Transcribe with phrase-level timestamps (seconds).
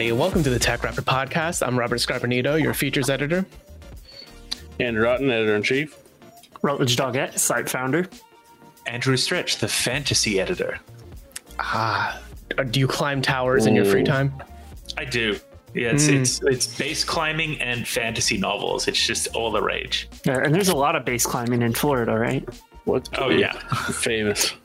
[0.00, 0.18] everybody.
[0.18, 1.66] Welcome to the TechRaptor Podcast.
[1.66, 3.44] I'm Robert Scarpinito, your features editor.
[4.78, 5.98] Andrew Otton, editor in chief.
[6.62, 8.08] Rutledge Daugette, site founder.
[8.86, 10.78] Andrew Stretch, the fantasy editor.
[11.58, 12.18] Ah,
[12.70, 14.32] do you climb towers in your free time?
[14.96, 15.38] I do.
[15.74, 18.88] Yeah, it's, it's it's base climbing and fantasy novels.
[18.88, 20.08] It's just all the rage.
[20.24, 22.48] Yeah, and there's a lot of base climbing in Florida, right?
[22.90, 23.08] What?
[23.18, 23.52] Oh yeah,
[23.92, 24.46] famous.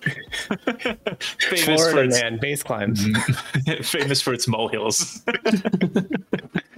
[0.60, 3.06] famous for Florida its man, base climbs.
[3.84, 5.22] famous for its molehills.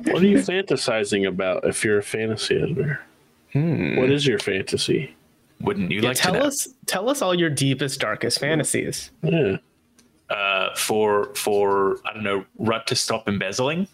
[0.08, 3.02] What are you fantasizing about if you're a fantasy editor?
[3.54, 5.14] What is your fantasy?
[5.60, 6.46] Wouldn't you Yeah, like tell to know?
[6.46, 9.12] us, tell us all your deepest, darkest fantasies.
[9.24, 9.58] Yeah.
[10.30, 13.88] Uh, for for I don't know, Rut to stop embezzling.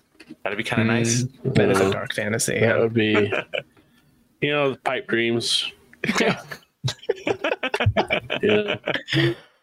[0.43, 1.23] That'd be kind of nice.
[1.45, 2.59] That is a dark fantasy.
[2.59, 2.79] That Yeah.
[2.79, 3.31] would be,
[4.41, 5.71] you know, pipe dreams.
[6.19, 6.41] Yeah.
[8.41, 8.75] Yeah.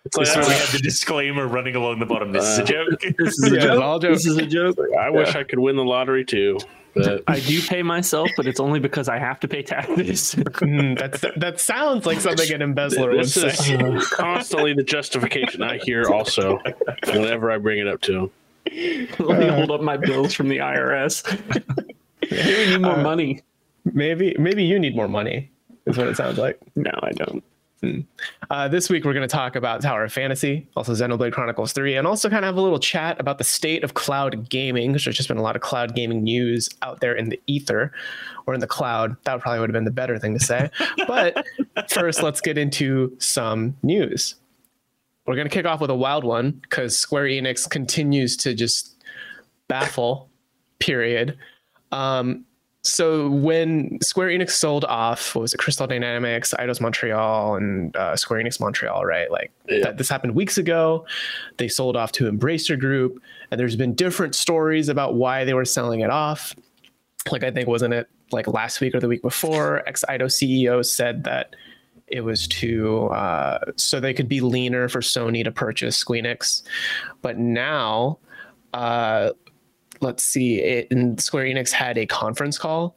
[0.06, 2.32] It's like, This we have the disclaimer running along the bottom.
[2.32, 3.00] This is a Uh, joke.
[3.18, 3.82] This is a Yeah, joke.
[3.82, 4.24] all jokes.
[4.24, 4.78] This is a joke.
[4.98, 6.58] I wish I could win the lottery too,
[6.94, 10.34] but I do pay myself, but it's only because I have to pay taxes.
[10.36, 13.48] Mm, that's that sounds like something an embezzler would say.
[13.48, 16.58] is constantly the justification I hear also
[17.08, 18.30] whenever I bring it up to him.
[19.18, 21.26] Let me hold up my bills from the IRS.
[22.26, 23.42] Hey, we need more money.
[23.84, 25.50] Maybe maybe you need more money.
[25.86, 26.58] Is what it sounds like.
[26.76, 27.42] No, I don't.
[28.50, 31.96] Uh, this week, we're going to talk about Tower of Fantasy, also Xenoblade Chronicles 3,
[31.96, 34.92] and also kind of have a little chat about the state of cloud gaming.
[34.92, 37.92] There's just been a lot of cloud gaming news out there in the ether
[38.46, 39.16] or in the cloud.
[39.24, 40.70] That probably would have been the better thing to say.
[41.06, 41.44] But
[41.88, 44.34] first, let's get into some news.
[45.26, 48.96] We're going to kick off with a wild one because Square Enix continues to just
[49.68, 50.28] baffle,
[50.80, 51.38] period.
[51.92, 52.44] Um,
[52.82, 58.16] so when Square Enix sold off, what was it, Crystal Dynamics, Eidos Montreal, and uh,
[58.16, 59.30] Square Enix Montreal, right?
[59.30, 59.80] Like Yeah.
[59.84, 61.04] that, this happened weeks ago.
[61.58, 63.20] They sold off to Embracer Group,
[63.50, 66.54] and there's been different stories about why they were selling it off.
[67.30, 69.86] Like I think wasn't it like last week or the week before?
[69.86, 71.54] Ex Eidos CEO said that
[72.06, 76.62] it was to uh, so they could be leaner for Sony to purchase Squeenix,
[77.20, 78.18] but now.
[78.72, 79.30] Uh,
[80.00, 82.94] let's see it and square enix had a conference call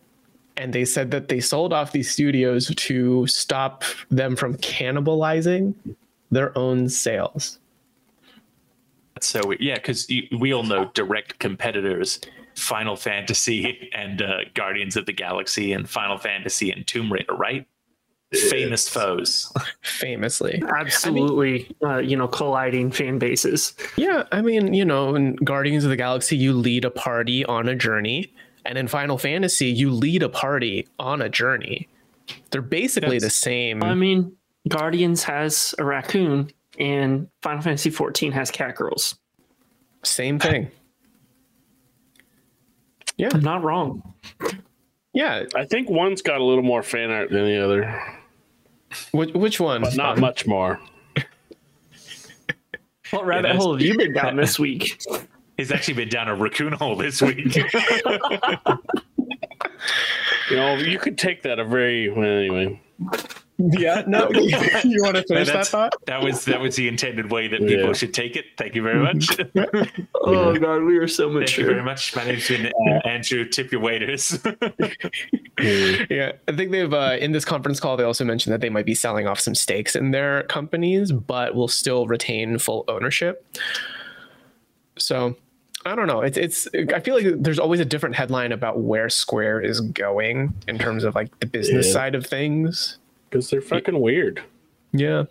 [0.58, 5.74] and they said that they sold off these studios to stop them from cannibalizing
[6.32, 7.60] their own sales
[9.22, 10.08] So we- yeah, because
[10.40, 12.20] we all know direct competitors,
[12.56, 17.66] Final Fantasy and uh, Guardians of the Galaxy, and Final Fantasy and Tomb Raider, right?
[18.50, 19.52] Famous foes.
[19.82, 23.74] famously Absolutely, uh, you know, colliding fan bases.
[23.98, 27.68] yeah i mean you know in guardians of the galaxy you lead a party on
[27.70, 28.34] a journey
[28.66, 31.88] and in final fantasy you lead a party on a journey
[32.52, 34.36] they're basically the same I mean,
[34.70, 36.50] Guardians has a raccoon,
[36.80, 39.16] and Final Fantasy 14 has cat girls.
[40.04, 40.72] same thing
[43.18, 44.02] yeah I'm not wrong.
[45.14, 47.84] yeah I think one's got a little more fan art than the other,
[49.12, 50.80] which, which one but not much more.
[53.12, 55.00] What rabbit that's- hole have you been down this week?
[55.58, 57.56] He's actually been down a raccoon hole this week.
[60.50, 62.82] You know, you could take that a very well, anyway.
[63.72, 64.30] Yeah no
[64.84, 67.88] you want to finish that thought that was that was the intended way that people
[67.88, 67.94] Yeah.
[67.94, 68.46] should take it.
[68.58, 69.38] Thank you very much.
[70.26, 71.48] Oh god, we are so much.
[71.56, 72.16] Thank you very much.
[72.16, 73.44] My name's been uh, Andrew.
[73.46, 74.40] Tip your waiters.
[75.60, 78.86] Yeah, I think they've uh, in this conference call they also mentioned that they might
[78.86, 83.46] be selling off some stakes in their companies, but will still retain full ownership.
[84.98, 85.36] So
[85.86, 86.22] I don't know.
[86.22, 86.68] It's it's.
[86.94, 91.04] I feel like there's always a different headline about where Square is going in terms
[91.04, 91.94] of like the business Yeah.
[91.94, 92.98] side of things.
[93.34, 94.44] Because they're fucking weird.
[94.92, 95.24] Yeah,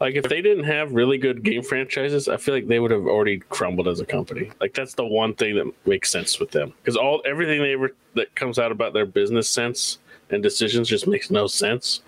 [0.00, 3.06] Like if they didn't have really good game franchises, I feel like they would have
[3.06, 4.50] already crumbled as a company.
[4.58, 6.72] Like that's the one thing that makes sense with them.
[6.80, 9.98] Because all everything they ever that comes out about their business sense
[10.30, 12.00] and decisions just makes no sense.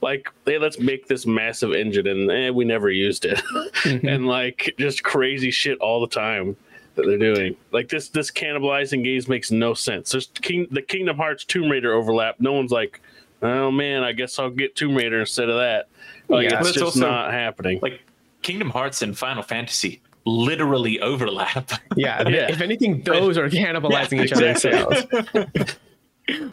[0.00, 3.42] Like, hey, let's make this massive engine and eh, we never used it.
[3.84, 6.56] and like just crazy shit all the time
[6.94, 7.54] that they're doing.
[7.70, 10.12] Like this this cannibalizing games makes no sense.
[10.12, 12.36] There's King, the Kingdom Hearts Tomb Raider overlap.
[12.40, 13.02] No one's like,
[13.42, 15.86] oh man, I guess I'll get Tomb Raider instead of that.
[16.28, 17.78] Like Yeah, it's it's just also- not happening.
[17.82, 18.00] like
[18.42, 21.70] Kingdom Hearts and Final Fantasy literally overlap.
[21.96, 22.28] yeah.
[22.28, 22.50] Yeah.
[22.50, 25.76] If anything, those are cannibalizing each other's sales.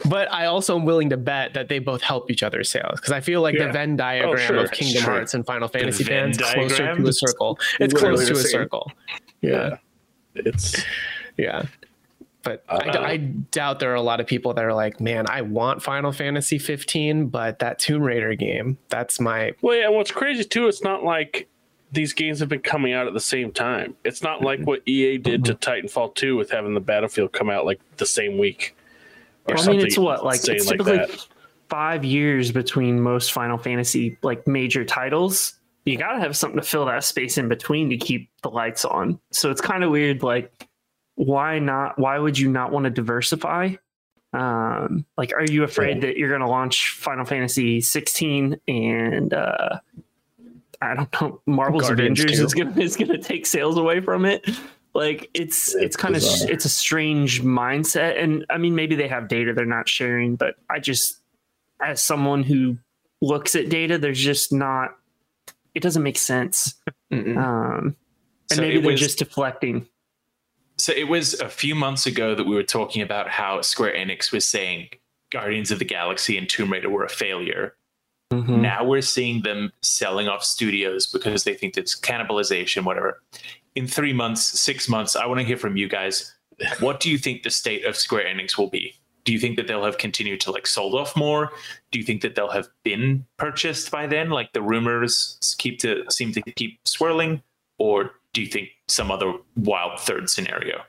[0.08, 3.10] But I also am willing to bet that they both help each other's sales because
[3.10, 3.66] I feel like Yeah.
[3.66, 5.12] the Venn oh, diagram sure, of Kingdom sure.
[5.14, 7.58] Hearts and Final Fantasy Venn fans closer to a circle.
[7.80, 8.50] It's Literally close to a same.
[8.52, 8.92] circle.
[9.40, 9.78] yeah,
[10.36, 10.80] it's
[11.36, 11.64] Yeah.
[12.44, 15.26] But Uh, I, I doubt there are a lot of people that are like, man,
[15.28, 19.52] I want Final Fantasy 15, but that Tomb Raider game, that's my.
[19.62, 19.88] well, yeah.
[19.88, 21.48] What's crazy too, it's not like
[21.92, 23.96] these games have been coming out at the same time.
[24.04, 27.64] It's not like what EA did to Titanfall 2 with having the Battlefield come out
[27.64, 28.76] like the same week.
[29.48, 31.26] Or Well, I mean, it's what like it's typically that.
[31.68, 35.54] five years between most Final Fantasy like major titles.
[35.84, 39.20] You gotta have something to fill that space in between to keep the lights on.
[39.30, 40.22] So it's kind of weird.
[40.22, 40.66] Like,
[41.16, 41.98] why not?
[41.98, 43.74] Why would you not want to diversify?
[44.32, 49.78] Um, like, are you afraid that you're gonna launch Final Fantasy 16 and uh,
[50.82, 52.44] I don't know, Marvel's Guardians Avengers 2.
[52.46, 54.48] is gonna is gonna take sales away from it?
[54.92, 59.28] Like, it's it's kind of it's a strange mindset, and I mean, maybe they have
[59.28, 61.18] data they're not sharing, but I just,
[61.80, 62.78] as someone who
[63.20, 64.96] looks at data, there's just not.
[65.74, 66.74] It doesn't make sense,
[67.10, 67.94] um, and
[68.52, 69.88] So maybe they're was- just deflecting.
[70.76, 74.32] So it was a few months ago that we were talking about how Square Enix
[74.32, 74.88] was saying
[75.30, 77.76] Guardians of the Galaxy and Tomb Raider were a failure.
[78.32, 78.60] Mhm.
[78.60, 83.22] Now we're seeing them selling off studios because they think it's cannibalization, whatever.
[83.74, 86.34] In three months, six months, I want to hear from you guys.
[86.80, 88.94] What do you think the state of Square Enix will be?
[89.24, 91.52] Do you think that they'll have continued to like sold off more?
[91.90, 94.30] Do you think that they'll have been purchased by then?
[94.30, 97.42] Like the rumors keep to seem to keep swirling,
[97.78, 100.82] or do you think some other wild third scenario?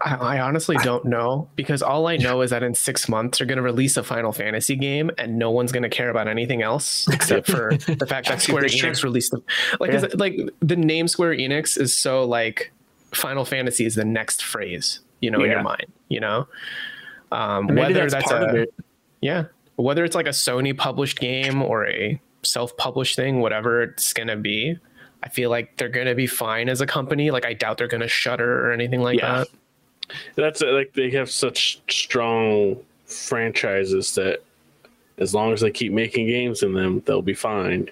[0.00, 3.46] I, I honestly don't know because all I know is that in six months they're
[3.46, 6.62] going to release a Final Fantasy game and no one's going to care about anything
[6.62, 8.64] else except for the fact that Square.
[8.64, 9.42] Enix released them.
[9.80, 9.96] Like, Yeah.
[9.96, 12.72] is it- like the name Square Enix is so like
[13.12, 16.46] Final Fantasy is the next phrase, you know, in your mind, you know.
[17.32, 18.66] Um, whether that's, that's, a
[19.20, 19.44] yeah,
[19.76, 24.36] whether it's like a Sony published game or a self-published thing, whatever it's going to
[24.36, 24.78] be.
[25.24, 27.30] I feel like they're going to be fine as a company.
[27.30, 29.38] Like I doubt they're going to shutter or anything like Yeah.
[29.38, 29.48] that.
[30.36, 32.76] That's uh, like they have such strong
[33.06, 34.42] franchises that
[35.16, 37.88] as long as they keep making games in them, they'll be fine.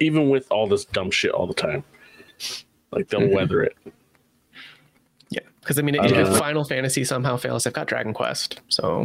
[0.00, 1.84] Even with all this dumb shit all the time,
[2.90, 3.32] like they'll Mhm.
[3.34, 3.76] weather it.
[5.28, 6.38] Yeah, because I mean, I if.
[6.38, 8.60] Final Fantasy somehow fails, they've got Dragon Quest.
[8.68, 9.04] So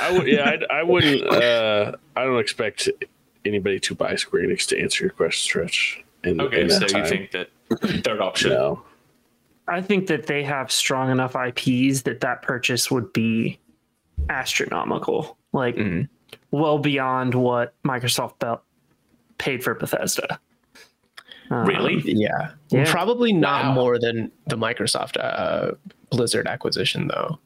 [0.00, 1.22] I would, yeah, I'd, I wouldn't.
[1.26, 2.88] Uh, I don't expect
[3.44, 6.04] anybody to buy Square Enix to answer your question, Stretch.
[6.26, 7.06] In, Okay, in so that you time.
[7.06, 7.48] think that
[8.04, 8.50] third option?
[8.50, 8.82] no?
[9.68, 13.58] I think that they have strong enough IPs that that purchase would be
[14.28, 16.08] astronomical, like mm,
[16.50, 18.60] well beyond what Microsoft be-
[19.38, 20.38] paid for Bethesda.
[21.50, 22.00] Um, Really?
[22.04, 22.90] yeah, Yeah.
[22.90, 23.72] probably not Wow.
[23.74, 25.72] more than the Microsoft uh,
[26.10, 27.38] Blizzard acquisition, though.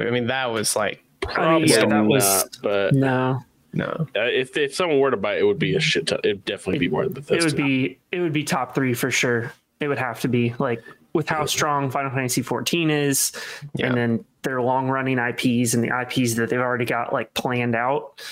[0.00, 2.06] I mean, that was like I mean, Probably yeah, that not.
[2.06, 3.44] was but no.
[3.72, 4.06] No.
[4.16, 6.20] uh, if if someone were to buy it, it would be a shit ton.
[6.24, 7.36] It'd definitely be more than Bethesda.
[7.36, 9.52] It would be it would be top three for sure.
[9.80, 10.82] It would have to be like
[11.12, 13.32] with how strong Final Fantasy 14 is,
[13.74, 13.86] Yeah.
[13.88, 17.74] and then their long running IPs and the IPs that they've already got like planned
[17.74, 18.22] out.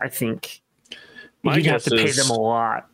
[0.00, 0.60] I think
[1.42, 2.86] My you'd have to pay them a lot.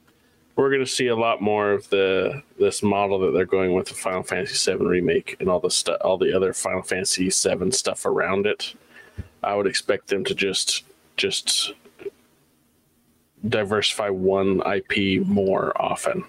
[0.57, 3.89] we're going to see a lot more of the this model that they're going with
[3.89, 7.71] the Final Fantasy VII remake and all the stuff, all the other Final Fantasy VII
[7.73, 8.75] stuff around it.
[9.43, 10.85] I would expect them to just
[11.17, 11.73] just
[13.49, 16.25] diversify one IP more often.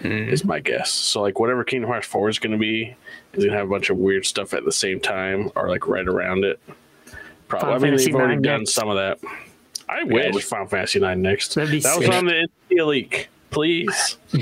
[0.00, 0.28] Mm.
[0.30, 0.90] Is my guess.
[0.92, 2.94] So like whatever Kingdom Hearts 4 is going to be
[3.32, 5.88] is going to have a bunch of weird stuff at the same time or like
[5.88, 6.60] right around it.
[7.48, 7.66] Probably.
[7.66, 8.74] Final I mean, Fantasy they've already IX done next.
[8.74, 9.18] some of that.
[9.88, 11.54] I wish we- Final Fantasy 9 next.
[11.54, 13.28] That'd be That was on the NVIDIA leak.
[13.50, 14.18] Please.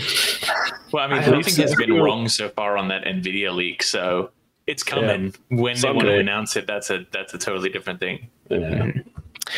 [0.93, 1.63] Well, I mean, I hope nothing so.
[1.63, 4.31] has been wrong so far on that Nvidia leak, so
[4.69, 5.35] it's coming.
[5.49, 8.29] When they want to announce it, that's a that's a totally different thing.
[8.49, 8.57] Yeah.
[8.59, 9.05] And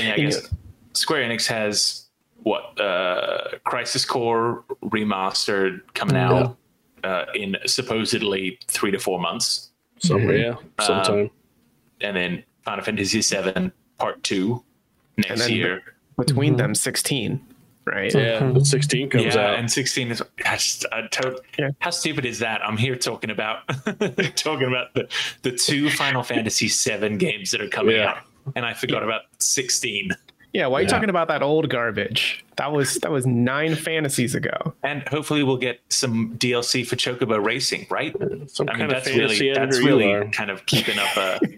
[0.00, 0.48] yeah, I You guess
[0.94, 2.07] Square Enix has
[2.42, 6.56] what uh, Crisis Core remastered coming out
[7.04, 11.30] uh, in supposedly three to four months, Somewhere, yeah, Um, sometime.
[12.00, 14.62] and then Final Fantasy VII Part Two
[15.16, 15.82] next then- year.
[16.16, 16.58] Between Mhm.
[16.58, 17.40] them, sixteen,
[17.84, 18.12] right?
[18.12, 19.58] yeah, the 16 comes yeah, out.
[19.60, 21.70] and 16 is I just, I tot- Yeah.
[21.78, 22.60] how stupid is that?
[22.64, 23.68] I'm here talking about
[24.36, 25.06] talking about the,
[25.42, 28.10] the two Final Fantasy 7 games that are coming Yeah.
[28.10, 28.18] out,
[28.56, 30.10] and I forgot about 16.
[30.52, 30.66] Yeah.
[30.66, 30.92] Why are you Yeah.
[30.92, 32.44] talking about that old garbage?
[32.56, 34.74] That was that was nine fantasies ago.
[34.82, 38.14] And hopefully we'll get some DLC for Chocobo Racing, right?
[38.48, 40.24] Some I mean, of that's fantasy really that's editor you really are.
[40.30, 41.16] kind of keeping up.
[41.16, 41.38] a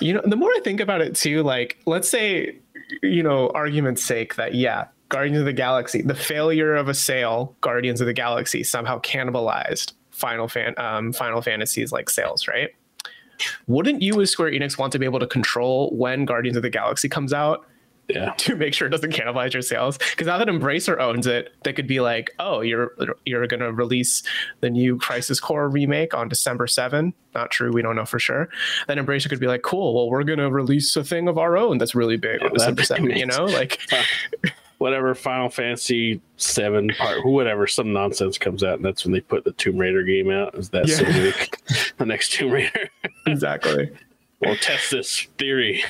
[0.00, 2.56] You know, the more I think about it too, like let's say,
[3.02, 7.56] you know, argument's sake that yeah, Guardians of the Galaxy, the failure of a sale,
[7.60, 12.70] Guardians of the Galaxy somehow cannibalized Final Fan um, Final Fantasy's like sales, right?
[13.66, 16.70] Wouldn't you as Square Enix want to be able to control when Guardians of the
[16.70, 17.66] Galaxy comes out
[18.08, 18.34] Yeah.
[18.36, 19.96] to make sure it doesn't cannibalize your sales?
[19.98, 22.92] Because now that Embracer owns it, they could be like, "Oh, you're
[23.24, 24.22] you're going to release
[24.60, 28.48] the new Crisis Core remake on December 7." Not true, we don't know for sure.
[28.88, 31.56] Then Embracer could be like, "Cool, well, we're going to release a thing of our
[31.56, 33.80] own that's really big on Yeah, that'd December be 7." You know, like
[34.84, 39.42] whatever Final Fantasy seven part, whatever, some nonsense comes out, and that's when they put
[39.42, 40.54] the Tomb Raider game out.
[40.56, 40.96] Is that Yeah.
[40.96, 41.56] same week?
[41.96, 42.90] the next Tomb Raider?
[43.26, 43.90] exactly.
[44.42, 45.82] we'll test this theory.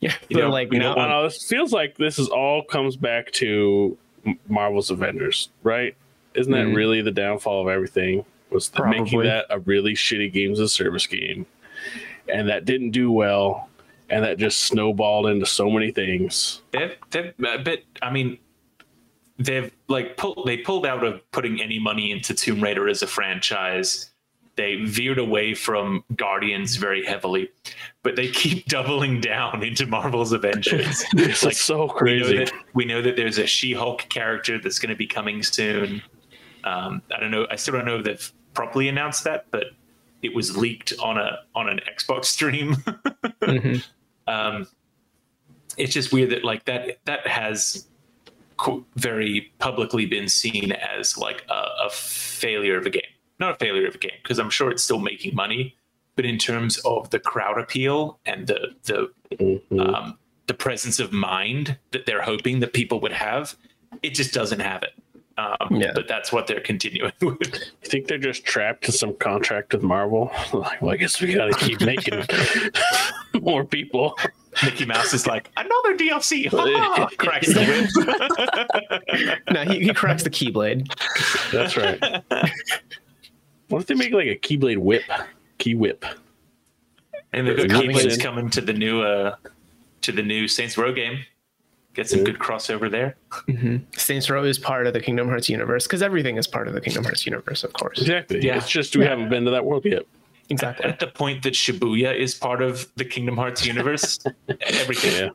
[0.00, 1.08] Yeah, You know- like you know I one.
[1.10, 1.22] know.
[1.24, 5.94] This feels like this is all comes back to M- Marvel's Avengers, right?
[6.34, 6.74] Isn't that Mhm.
[6.76, 8.24] really the downfall of everything?
[8.48, 11.44] Was the, making that a really shitty games as a service game,
[12.26, 13.68] and that didn't do well,
[14.14, 16.62] and that just snowballed into so many things.
[16.72, 18.38] They've, they've, uh, but I mean,
[19.38, 23.06] they've like pulled they pulled out of putting any money into Tomb Raider as a
[23.06, 24.10] franchise.
[24.56, 27.50] They veered away from Guardians very heavily,
[28.04, 31.04] but they keep doubling down into Marvel's Avengers.
[31.16, 32.36] It's like so we know crazy.
[32.38, 36.00] that we know that there's a She-Hulk character that's going to be coming soon.
[36.62, 37.46] Um, I don't know.
[37.50, 39.64] I still don't know if they've properly announced that, but
[40.22, 42.76] it was leaked on a on an Xbox stream.
[43.42, 43.84] Mhm.
[44.26, 44.66] Um,
[45.76, 47.88] it's just weird that like that that has
[48.56, 53.02] co- very publicly been seen as like a, a failure of a game.
[53.40, 55.76] Not a failure of a game because I'm sure it's still making money,
[56.16, 59.80] but in terms of the crowd appeal and the the Mhm.
[59.94, 63.56] um, the presence of mind that they're hoping that people would have,
[64.02, 64.90] it just doesn't have it.
[65.36, 65.90] Um, Yeah.
[65.94, 67.38] But that's what they're continuing with.
[67.82, 70.30] You think they're just trapped to some contract with Marvel?
[70.52, 72.22] like, well, I guess we gotta keep making
[73.42, 74.16] more people.
[74.62, 76.46] Mickey Mouse is like another DLC.
[76.52, 77.08] Ha!
[77.18, 77.64] Cracks the
[79.16, 79.38] whip.
[79.50, 80.86] no, he, he cracks the keyblade.
[81.52, 82.00] That's right.
[83.68, 85.02] what if they make like a Keyblade whip?
[85.58, 86.04] Key whip.
[87.32, 89.36] and the Coming is coming to the new uh,
[90.02, 91.24] to the new Saints Row game.
[91.94, 92.24] Get some Yeah.
[92.26, 93.16] good crossover there.
[93.96, 96.80] Saints Row is part of the Kingdom Hearts universe because everything is part of the
[96.80, 98.00] Kingdom Hearts universe, of course.
[98.00, 98.44] Exactly.
[98.44, 98.56] Yeah.
[98.56, 100.02] It's just we haven't been to that world yet.
[100.50, 100.84] Exactly.
[100.86, 104.18] At the point that Shibuya is part of the Kingdom Hearts universe,
[104.60, 105.30] everything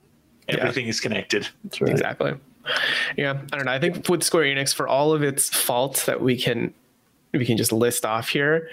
[0.47, 0.55] Yeah.
[0.57, 1.47] everything is connected.
[1.63, 1.89] That's right.
[1.91, 2.33] Exactly.
[3.17, 3.71] Yeah, I don't know.
[3.71, 6.73] I think with Square Enix, for all of its faults that we can
[7.33, 8.69] we can just list off here,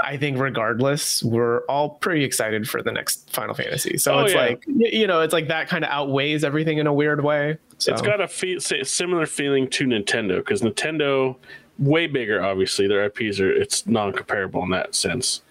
[0.00, 3.96] I think regardless, we're all pretty excited for the next Final Fantasy.
[3.98, 4.40] So Oh, it's yeah.
[4.40, 7.58] like you know, it's like that kind of outweighs everything in a weird way.
[7.78, 11.36] So It's got a fe- say- similar feeling to Nintendo because Nintendo,
[11.78, 12.86] way bigger, obviously.
[12.86, 15.42] Their IPs are it's non-comparable in that sense.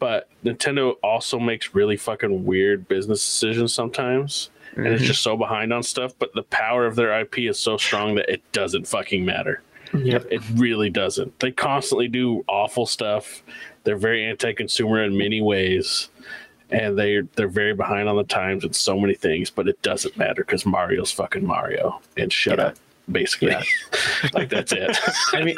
[0.00, 4.94] But Nintendo also makes really fucking weird business decisions sometimes, and Mm-hmm.
[4.94, 6.14] it's just so behind on stuff.
[6.18, 9.62] But the power of their IP is so strong that it doesn't fucking matter.
[9.92, 10.26] Yep.
[10.30, 11.38] It really doesn't.
[11.40, 13.42] They constantly do awful stuff.
[13.84, 16.08] They're very anti-consumer in many ways,
[16.70, 19.50] and they they're very behind on the times with so many things.
[19.50, 22.66] But it doesn't matter because Mario's fucking Mario, and shut Yeah.
[22.66, 22.76] up.
[23.10, 23.62] Basically, Yeah.
[24.34, 24.96] like that's it.
[25.32, 25.56] I mean,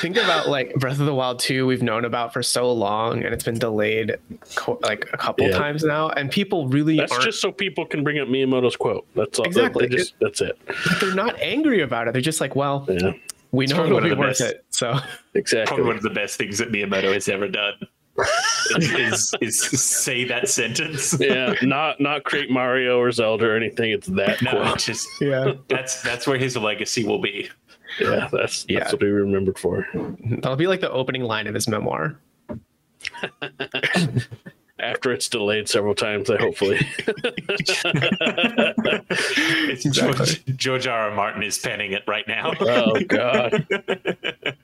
[0.00, 3.32] think about like Breath of the Wild 2 we've known about for so long and
[3.32, 4.16] it's been delayed
[4.54, 5.56] co- like a couple Yeah.
[5.56, 9.06] times now and people really That's aren't just so people can bring up Miyamoto's quote.
[9.14, 9.46] That's all.
[9.46, 9.86] Exactly.
[9.86, 10.58] They just, that's it.
[11.00, 12.12] they're not angry about it.
[12.12, 13.12] They're just like, well, Yeah,
[13.52, 14.40] we know probably it'll be worth best.
[14.54, 14.64] it.
[14.70, 14.98] So
[15.34, 15.66] exactly.
[15.68, 17.74] Probably one of the best things that Miyamoto has ever done.
[18.80, 21.16] Is, is, is say that sentence.
[21.20, 23.90] yeah, not not create Mario or Zelda or anything.
[23.90, 24.78] It's that No, quote.
[24.78, 27.48] just yeah, that's that's where his legacy will be.
[28.00, 28.80] Yeah, that's Yeah.
[28.80, 29.86] that's what we remembered for.
[29.94, 32.16] that'll be like the opening line of his memoir.
[34.80, 36.80] After it's delayed several times, I hopefully.
[39.66, 41.10] It's George, George R.
[41.10, 41.14] R.
[41.14, 42.52] Martin is penning it right now.
[42.60, 43.66] oh God.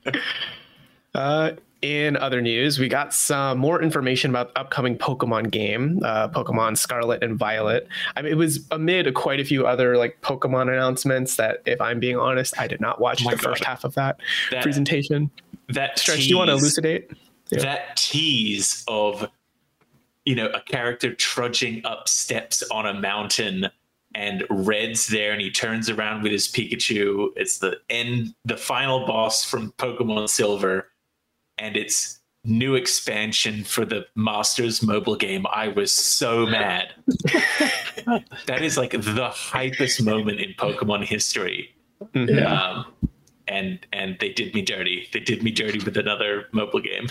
[1.13, 1.51] Uh,
[1.81, 6.77] in other news, we got some more information about the upcoming Pokemon game, uh, Pokemon
[6.77, 7.87] Scarlet and Violet.
[8.15, 11.99] I mean, it was amid quite a few other like Pokemon announcements that, if I'm
[11.99, 14.19] being honest, I did not watch Oh the first half of that,
[14.51, 15.31] That, presentation.
[15.69, 17.11] that Stretch, tease, do you want to elucidate?
[17.49, 17.61] Yeah.
[17.63, 19.27] that tease of
[20.23, 23.67] you know a character trudging up steps on a mountain
[24.15, 29.05] and red's there and he turns around with his pikachu it's the end the final
[29.05, 30.87] boss from pokemon silver
[31.61, 36.87] and it's new expansion for the masters mobile game i was so mad
[38.47, 41.73] that is like the hypest moment in pokemon history
[42.15, 42.43] Mhm.
[42.49, 42.85] um,
[43.47, 47.07] and and they did me dirty they did me dirty with another mobile game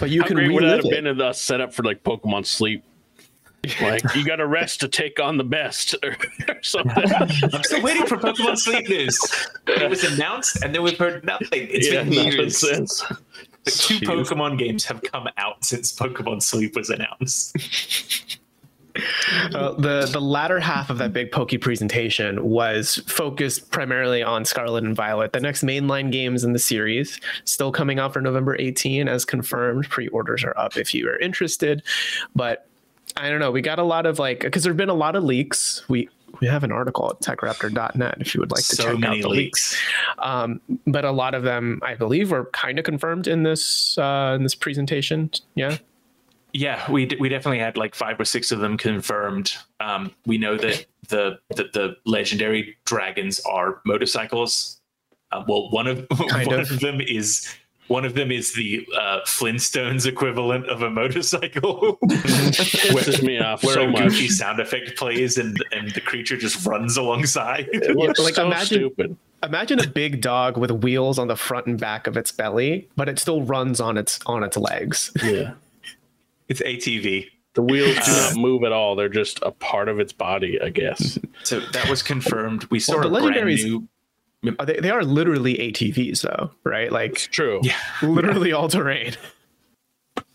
[0.00, 0.96] But you How can great would that relive have it.
[0.96, 2.82] been if us set up for like Pokemon Sleep?
[3.80, 6.16] Like you got to rest to take on the best or,
[6.48, 7.04] or something.
[7.54, 9.16] I'm still waiting for Pokemon Sleep news.
[9.68, 11.68] It was announced, and then we've heard nothing.
[11.70, 12.58] It's yeah, been nothing years.
[12.58, 13.04] since.
[13.64, 14.02] Two Jeez.
[14.02, 18.38] Pokemon games have come out since Pokemon Sleep was announced.
[19.54, 24.84] Uh, the the latter half of that big Poke presentation was focused primarily on Scarlet
[24.84, 29.08] and Violet, the next mainline games in the series, still coming out for November 18
[29.08, 29.88] as confirmed.
[29.88, 31.82] Pre-orders are up if you are interested,
[32.36, 32.66] but
[33.16, 33.50] I don't know.
[33.50, 35.88] We got a lot of like because there've been a lot of leaks.
[35.88, 36.08] We
[36.40, 39.28] we have an article at techraptor.net if you would like to so check out the
[39.28, 39.72] leaks.
[39.74, 39.82] leaks.
[40.18, 44.32] Um, but a lot of them, I believe, were kind of confirmed in this uh,
[44.36, 45.30] in this presentation.
[45.54, 45.76] Yeah.
[46.54, 49.54] Yeah, we d- we definitely had like five or six of them confirmed.
[49.80, 54.78] Um, we know that the the, the legendary dragons are motorcycles.
[55.30, 56.70] Uh, well, one of Kind one of.
[56.70, 56.80] of.
[56.80, 57.48] them is
[57.92, 63.74] one of them is the uh, Flintstones equivalent of a motorcycle, Pisses me off where
[63.74, 64.02] so a much.
[64.02, 67.68] goofy sound effect plays and and the creature just runs alongside.
[67.72, 69.16] It looks like, so imagine- stupid.
[69.44, 73.08] Imagine a big dog with wheels on the front and back of its belly, but
[73.08, 75.10] it still runs on its on its legs.
[75.22, 75.54] Yeah.
[76.48, 77.28] It's ATV.
[77.54, 78.94] The wheels do not move at all.
[78.94, 81.18] They're just a part of its body, I guess.
[81.42, 82.64] So that was confirmed.
[82.70, 83.88] We saw Well, the a brand legendaries- new.
[84.58, 86.90] Are they, they are literally ATVs, though, right?
[86.90, 87.60] Like It's true.
[87.62, 89.14] Yeah, literally all terrain.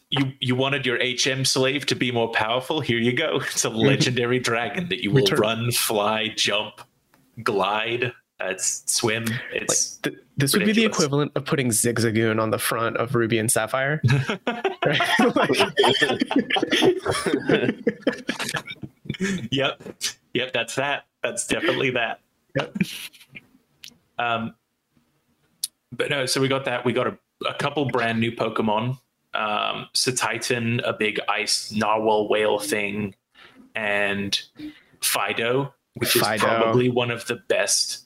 [0.09, 2.79] you you wanted your HM slave to be more powerful.
[2.79, 3.37] Here you go.
[3.41, 5.39] It's a legendary dragon that you will Return.
[5.39, 6.81] run, fly, jump,
[7.43, 9.25] glide, uh, swim.
[9.51, 13.39] It's Th- this would be the equivalent of putting Zigzagoon on the front of Ruby
[13.39, 14.01] and Sapphire.
[19.51, 19.81] Yep,
[20.33, 20.53] yep.
[20.53, 21.05] That's that.
[21.23, 22.19] That's definitely that.
[22.55, 22.77] Yep.
[24.17, 24.55] Um,
[25.91, 26.85] but no, so we got that.
[26.85, 28.97] We got a, a couple brand new Pokemon.
[29.33, 33.13] Um, Titan, a big ice narwhal whale thing,
[33.75, 34.39] and
[35.01, 36.39] Fidough, which is Fidough.
[36.39, 38.05] probably one of the best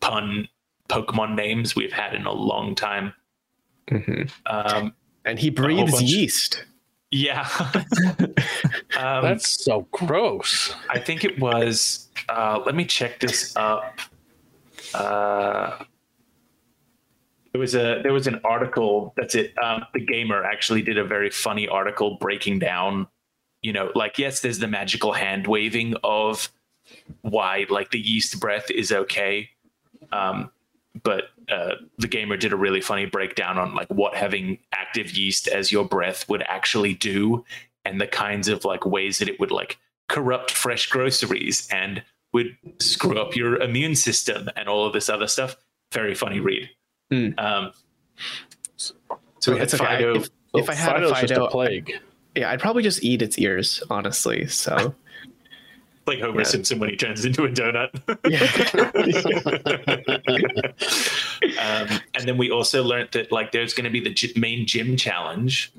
[0.00, 0.48] pun
[0.88, 3.12] Pokemon names we've had in a long time.
[3.90, 4.30] Mhm.
[4.46, 6.64] Um, And he breathes yeast.
[7.10, 7.46] yeah.
[8.96, 10.74] um, That's so gross.
[10.88, 12.08] I think it was.
[12.28, 13.98] Uh, let me check this up.
[14.94, 15.84] Uh,
[17.52, 19.12] there was a there was an article.
[19.16, 19.54] That's it.
[19.58, 23.08] Um, TheGamer actually did a very funny article breaking down.
[23.62, 26.50] You know, like yes, there's the magical hand waving of
[27.22, 29.50] why like the yeast breath is okay.
[30.12, 30.50] Um,
[31.02, 35.70] but uh, TheGamer did a really funny breakdown on like what having active yeast as
[35.70, 37.44] your breath would actually do
[37.84, 42.56] and the kinds of like ways that it would like corrupt fresh groceries and would
[42.78, 45.56] screw up your immune system and all of this other stuff.
[45.92, 46.70] Very funny read.
[47.12, 47.38] Mm.
[47.38, 47.72] Um,
[48.76, 48.94] so
[49.52, 49.84] we had It's okay.
[49.84, 50.16] Fidough.
[50.16, 51.92] If, if I had Fidough's a just Fidough, a plague.
[52.36, 54.46] yeah, I'd probably just eat its ears, honestly.
[54.46, 54.94] So
[56.06, 56.46] like Homer Yeah.
[56.46, 57.90] Simpson when he turns into a donut.
[61.58, 64.66] um, and then we also learned that like there's going to be the gy- main
[64.66, 65.72] gym challenge,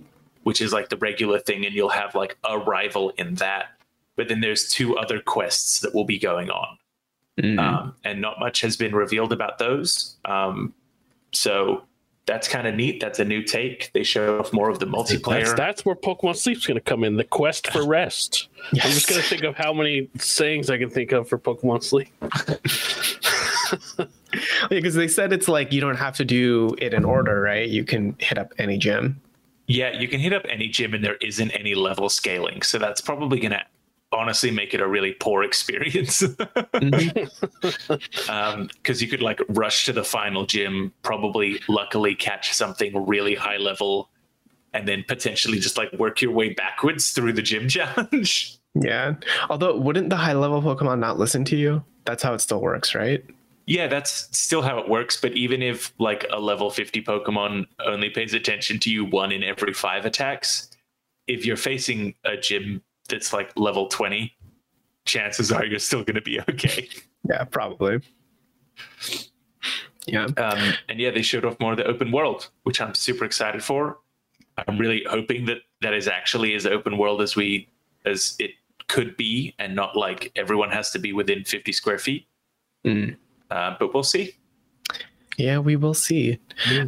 [0.44, 3.70] which is like the regular thing, and you'll have like a rival in that.
[4.16, 6.78] But then there's two other quests that will be going on,
[7.40, 7.60] Mm.
[7.60, 10.18] um, and not much has been revealed about those.
[10.26, 10.74] Um,
[11.32, 11.84] so
[12.26, 13.00] that's kind of neat.
[13.00, 13.90] That's a new take.
[13.94, 15.46] They show off more of the multiplayer.
[15.46, 17.16] That's, that's where Pokemon Sleep's going to come in.
[17.16, 18.50] The quest for rest.
[18.74, 21.84] I'm just going to think of how many sayings I can think of for Pokemon
[21.84, 22.10] Sleep.
[24.70, 27.68] because they said it's like you don't have to do it in order, right?
[27.68, 29.20] You can hit up any gym.
[29.68, 32.62] Yeah, you can hit up any gym and there isn't any level scaling.
[32.62, 33.62] So that's probably going to
[34.12, 36.24] honestly make it a really poor experience.
[38.30, 43.36] Um, because you could like rush to the final gym, probably luckily catch something really
[43.36, 44.10] high level,
[44.74, 48.58] and then potentially just like work your way backwards through the gym challenge.
[48.74, 49.16] Yeah.
[49.50, 51.84] Although, wouldn't the high level Pokemon not listen to you?
[52.06, 53.24] That's how it still works, right?
[53.66, 55.20] yeah, that's still how it works.
[55.20, 59.44] But even if like a level 50 Pokemon only pays attention to you one in
[59.44, 60.70] every five attacks,
[61.28, 64.36] if you're facing a gym that's like level 20,
[65.06, 66.90] chances are you're still going to be okay.
[67.30, 68.02] Yeah, probably.
[70.08, 70.26] Yeah.
[70.38, 73.64] Um, and yeah, they showed off more of the open world, which I'm super excited
[73.64, 74.00] for.
[74.68, 77.70] I'm really hoping that that is actually as open world as we
[78.06, 78.52] as it
[78.88, 82.26] could be, and not like everyone has to be within 50 square feet.
[82.84, 83.18] Mm.
[83.52, 84.34] Uh, but we'll see.
[85.38, 86.40] Yeah, we will see.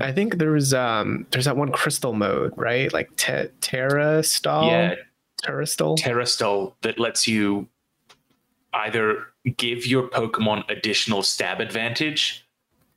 [0.02, 2.92] I think there's um there's that one crystal mode, right?
[2.92, 4.68] Like te- Terastal.
[4.68, 4.96] Yeah,
[5.44, 5.98] Terastal.
[5.98, 7.68] Terastal that lets you
[8.74, 9.28] either
[9.58, 12.48] give your Pokemon additional stab advantage.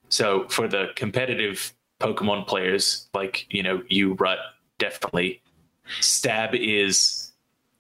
[0.09, 4.39] So for the competitive Pokemon players, like you know, you Rut
[4.79, 5.43] definitely
[6.01, 7.33] stab is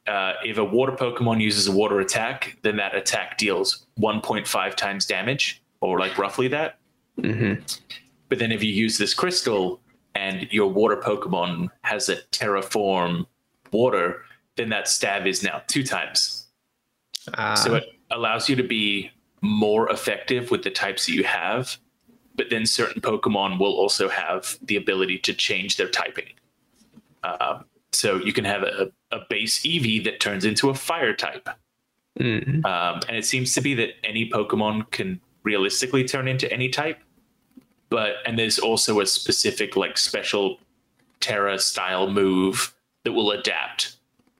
[0.07, 5.07] uh, if a water Pokemon uses a water attack, then that attack deals 1.5 times
[5.07, 6.79] damage, or like roughly that.
[7.21, 7.55] hmm
[8.29, 9.81] But then if you use this crystal
[10.15, 13.27] and your water Pokemon has a terraform
[13.73, 14.23] water,
[14.57, 16.47] then that stab is now two times.
[17.35, 19.11] Uh, So it allows you to be
[19.43, 21.77] more effective with the types that you have,
[22.35, 26.33] but then certain Pokemon will also have the ability to change their typing.
[27.23, 31.49] Um, so you can have a, a base Eevee that turns into a fire type,
[32.19, 32.65] Mm.
[32.65, 36.99] Um, and it seems to be that any Pokemon can realistically turn into any type.
[37.89, 40.59] But and there's also a specific like special
[41.21, 43.96] Terra style move that will adapt.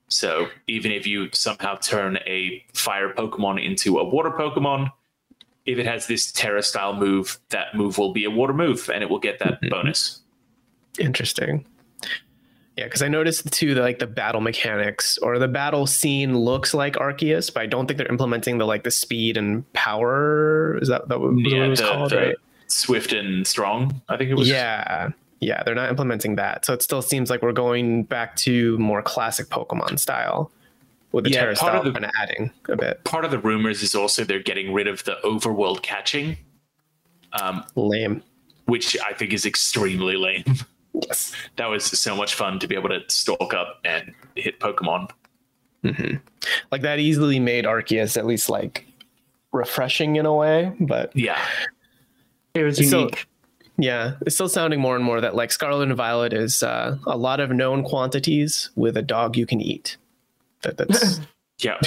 [0.09, 4.89] So even if you somehow turn a fire Pokemon into a water Pokemon,
[5.65, 9.03] if it has this Terra style move, that move will be a water move and
[9.03, 9.69] it will get that Mhm.
[9.69, 10.21] bonus.
[10.99, 11.65] Interesting.
[12.77, 16.73] Yeah, because I noticed too that like the battle mechanics or the battle scene looks
[16.75, 20.77] like Arceus, but I don't think they're implementing the like the speed and power.
[20.81, 22.11] Is that, that what Yeah, it was the- called?
[22.11, 22.35] the right?
[22.67, 24.47] Swift and strong, I think it was.
[24.47, 25.09] Yeah.
[25.39, 26.65] Yeah, they're not implementing that.
[26.65, 30.51] So it still seems like we're going back to more classic Pokemon style
[31.11, 33.03] with the Yeah, Terra part style of the- kind of adding a bit.
[33.03, 36.37] Part of the rumors is also they're getting rid of the overworld catching,
[37.39, 38.23] um, Lame.
[38.65, 40.43] which I think is extremely lame.
[41.07, 41.31] Yes.
[41.57, 45.11] that was so much fun to be able to stalk up and hit Pokemon.
[45.83, 46.15] hmm
[46.71, 48.87] Like that easily made Arceus at least like
[49.51, 51.39] refreshing in a way, but Yeah,
[52.55, 53.27] It was So- unique.
[53.77, 57.17] Yeah, it's still sounding more and more that like Scarlet and Violet is uh, a
[57.17, 59.97] lot of known quantities with a dog you can eat.
[60.63, 61.19] That that's
[61.59, 61.79] yeah.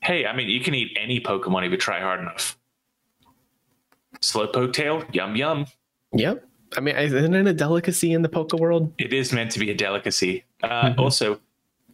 [0.00, 2.56] hey, I mean, you can eat any Pokemon if you try hard enough.
[4.20, 5.66] Slowpoke tail, yum yum.
[6.12, 6.46] yep.
[6.76, 8.92] I mean, isn't it a delicacy in the Poke world?
[8.98, 10.44] It is meant to be a delicacy.
[10.62, 10.98] Uh, Mhm.
[10.98, 11.40] Also,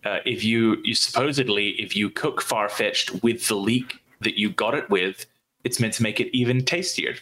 [0.04, 4.74] uh, if you you supposedly if you cook Farfetch'd with the leek that you got
[4.74, 5.26] it with,
[5.64, 7.16] it's meant to make it even tastier.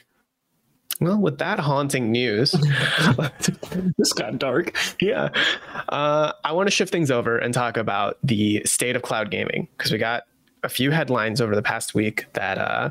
[1.00, 2.52] Well, with that haunting news,
[3.98, 4.76] This got dark.
[5.00, 5.28] yeah,
[5.88, 9.68] uh, I want to shift things over and talk about the state of cloud gaming
[9.76, 10.24] because we got
[10.64, 12.90] a few headlines over the past week that uh,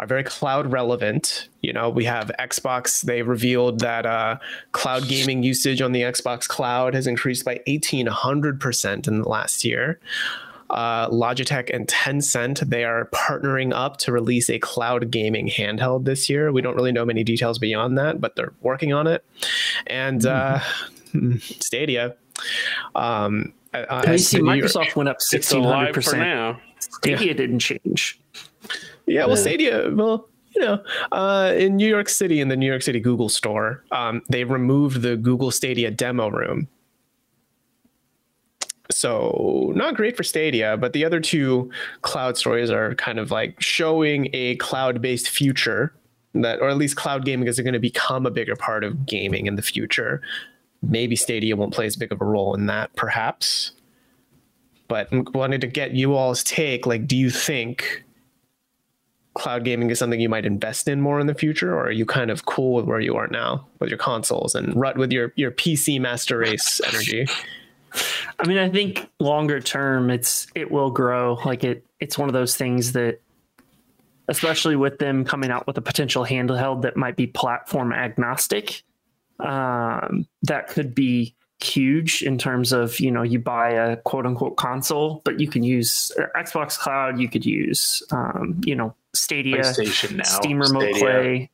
[0.00, 1.48] are very cloud relevant.
[1.60, 3.02] You know, we have Xbox.
[3.02, 4.38] They revealed that uh,
[4.72, 10.00] cloud gaming usage on the Xbox Cloud has increased by 1800% in the last year.
[10.70, 16.30] Uh, Logitech and Tencent, they are partnering up to release a cloud gaming handheld this
[16.30, 16.52] year.
[16.52, 19.24] We don't really know many details beyond that, but they're working on it.
[19.88, 20.60] And uh,
[21.40, 22.14] Stadia.
[22.94, 26.22] Um, uh, you see, the New York- Microsoft went up sixteen hundred percent.
[26.22, 26.60] now.
[26.78, 28.20] Stadia didn't change.
[29.06, 32.82] Yeah, well, Stadia, well, you know, uh, in New York City, in the New York
[32.82, 36.68] City Google store, um, they removed the Google Stadia demo room.
[38.90, 41.70] So, not great for Stadia, but the other two
[42.02, 45.94] cloud stories are kind of like showing a cloud based future
[46.34, 49.46] that, or at least cloud gaming is going to become a bigger part of gaming
[49.46, 50.22] in the future.
[50.82, 53.72] Maybe Stadia won't play as big of a role in that, perhaps.
[54.88, 56.86] But I wanted to get you all's take.
[56.86, 58.04] Like, do you think
[59.34, 62.06] cloud gaming is something you might invest in more in the future, or are you
[62.06, 65.32] kind of cool with where you are now with your consoles and rut with your
[65.36, 67.26] your PC master race energy?
[68.38, 71.34] I mean, I think longer term, it's it will grow.
[71.44, 73.20] Like it, it's one of those things that,
[74.28, 78.82] especially with them coming out with a potential handheld that might be platform agnostic,
[79.40, 84.56] um, that could be huge in terms of you know you buy a quote unquote
[84.56, 90.16] console, but you can use Xbox Cloud, you could use um, you know Stadia, PlayStation
[90.16, 90.24] now.
[90.24, 91.00] Steam Remote Stadia.
[91.00, 91.50] Play,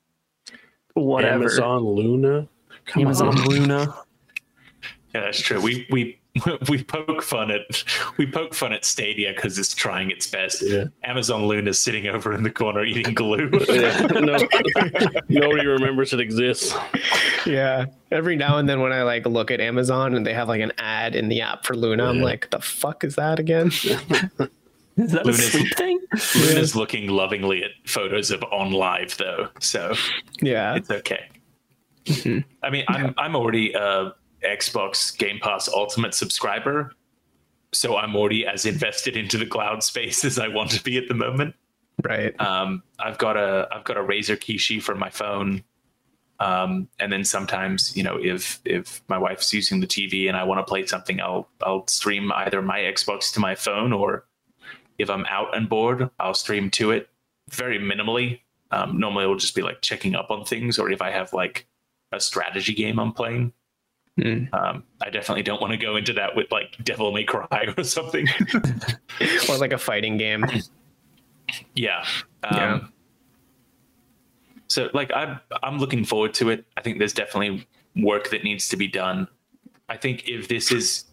[0.94, 2.48] whatever, Amazon Luna.
[2.86, 3.48] Come Amazon on.
[3.48, 3.94] Luna.
[5.14, 5.62] Yeah, that's true.
[5.62, 6.18] We we
[6.68, 7.84] we poke fun at
[8.16, 10.62] we poke fun at Stadia because it's trying its best.
[10.62, 10.84] Yeah.
[11.04, 13.50] Amazon Luna's sitting over in the corner eating glue.
[13.68, 14.38] Yeah, no,
[15.28, 16.74] nobody remembers it exists.
[17.44, 17.86] Yeah.
[18.10, 20.72] Every now and then when I like look at Amazon and they have like an
[20.78, 23.70] ad in the app for Luna, I'm like, the fuck is that again?
[24.98, 26.00] Is that a Luna's- sleep thing?
[26.36, 29.94] Luna's looking lovingly at photos of OnLive though, so
[30.40, 30.74] yeah.
[30.74, 31.28] it's okay.
[32.06, 32.44] Mhm.
[32.62, 36.92] I mean, I'm I'm already a Xbox Game Pass Ultimate subscriber,
[37.72, 41.08] so I'm already as invested into the cloud space as I want to be at
[41.08, 41.54] the moment.
[42.02, 42.38] Right.
[42.40, 45.64] Um, I've got a I've got a Razer Kishi for my phone,
[46.40, 50.44] um, and then sometimes you know if if my wife's using the TV and I
[50.44, 54.26] want to play something, I'll I'll stream either my Xbox to my phone or
[54.98, 57.08] if I'm out and bored, I'll stream to it
[57.50, 58.40] very minimally.
[58.70, 61.66] Um, normally, it'll just be like checking up on things, or if I have like
[62.12, 63.52] a strategy game I'm playing.
[64.18, 64.52] Mm.
[64.54, 67.84] Um, I definitely don't want to go into that with like Devil May Cry or
[67.84, 68.26] something.
[69.48, 70.44] Or like a fighting game.
[71.74, 72.04] Yeah.
[72.44, 72.80] Um, Yeah.
[74.68, 76.64] So like I'm I'm looking forward to it.
[76.76, 79.28] I think there's definitely work that needs to be done.
[79.88, 81.04] I think if this is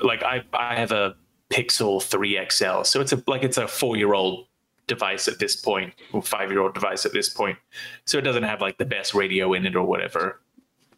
[0.00, 1.16] like I I have a
[1.50, 4.46] Pixel 3 XL, so it's a like it's a four year old
[4.86, 7.56] device at this point, or five year old device at this point.
[8.04, 10.40] So it doesn't have like the best radio in it or whatever.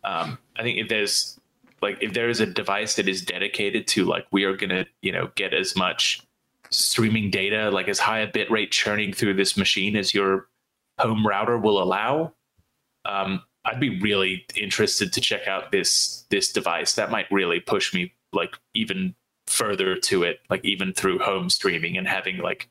[0.07, 1.39] Um, I think if there's
[1.83, 5.13] like if there is a device that is dedicated to like we are gonna you
[5.13, 6.23] know get as much
[6.71, 10.49] streaming data like as high a bit rate churning through this machine as your
[10.99, 12.33] home router will allow.
[13.05, 16.95] Um, I'd be really interested to check out this this device.
[16.95, 19.15] That might really push me like even
[19.49, 22.69] further to it, like even through home streaming and having like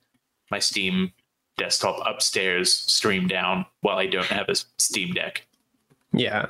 [0.51, 1.11] my Steam
[1.57, 5.45] desktop upstairs stream down while I don't have a Steam Deck.
[6.13, 6.47] Yeah.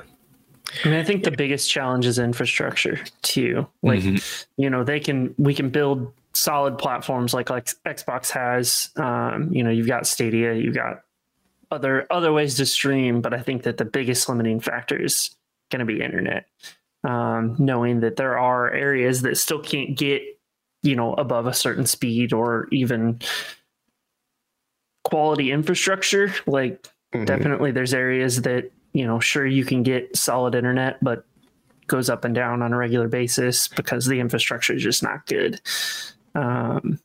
[0.84, 3.66] I mean, I think the biggest challenge is infrastructure too.
[3.82, 4.02] Like,
[4.56, 8.90] you know, they can we can build solid platforms like like Xbox has.
[8.96, 11.02] Um, you know, you've got Stadia, you've got
[11.70, 15.30] other other ways to stream, but I think that the biggest limiting factor is
[15.70, 16.46] going to be internet.
[17.04, 20.22] Um, knowing that there are areas that still can't get,
[20.82, 23.20] you know, above a certain speed or even
[25.04, 26.32] quality infrastructure.
[26.46, 27.26] Like, Mhm.
[27.26, 31.26] definitely, there's areas that you know, sure you can get solid internet, but
[31.86, 35.60] goes up and down on a regular basis because the infrastructure is just not good.
[36.34, 36.98] Um,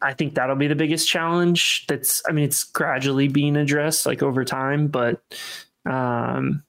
[0.00, 1.84] I think that'll be the biggest challenge.
[1.88, 5.22] That's, I mean, it's gradually being addressed like over time, but,
[5.84, 6.64] um,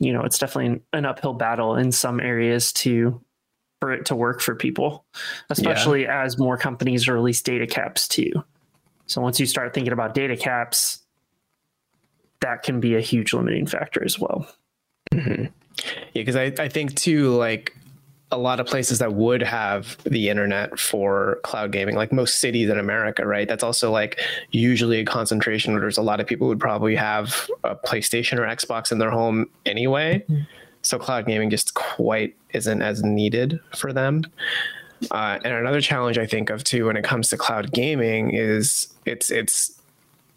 [0.00, 3.22] you know, it's definitely an, an uphill battle in some areas to
[3.80, 5.04] for it to work for people,
[5.50, 8.32] especially as more companies release data caps too.
[9.06, 11.01] So once you start thinking about data caps,
[12.42, 14.46] that can be a huge limiting factor as well.
[16.12, 17.74] Yeah, because I, I think too, like
[18.30, 22.70] a lot of places that would have the internet for cloud gaming, like most cities
[22.70, 23.46] in America, right?
[23.46, 27.48] That's also like usually a concentration where there's a lot of people would probably have
[27.62, 30.24] a PlayStation or Xbox in their home anyway.
[30.80, 34.24] So cloud gaming just quite isn't as needed for them.
[35.10, 38.92] Uh, and another challenge I think of too when it comes to cloud gaming is
[39.04, 39.78] it's it's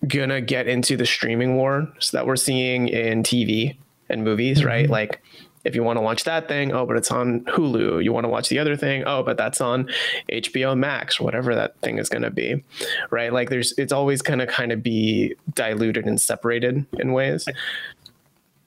[0.07, 3.77] gonna get into the streaming wars that we're seeing in TV
[4.09, 4.85] and movies, right?
[4.85, 4.91] Mm-hmm.
[4.91, 5.21] Like
[5.65, 8.03] if you want to watch that thing, oh, but it's on Hulu.
[8.03, 9.89] You want to watch the other thing, oh, but that's on
[10.31, 12.63] HBO Max or whatever that thing is going to be,
[13.09, 13.33] right?
[13.33, 17.47] Like there's, it's always to kind of be diluted and separated in ways.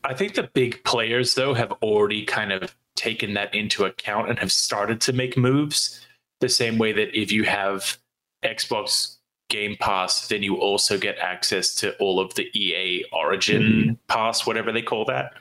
[0.04, 4.38] I think the big players though have already kind of taken that into account and
[4.40, 6.04] have started to make moves
[6.40, 7.96] the same way that if you have
[8.44, 9.17] Xbox
[9.48, 14.72] Game Pass, then you also get access to all of the EA Origin Pass, whatever
[14.72, 15.32] they call that.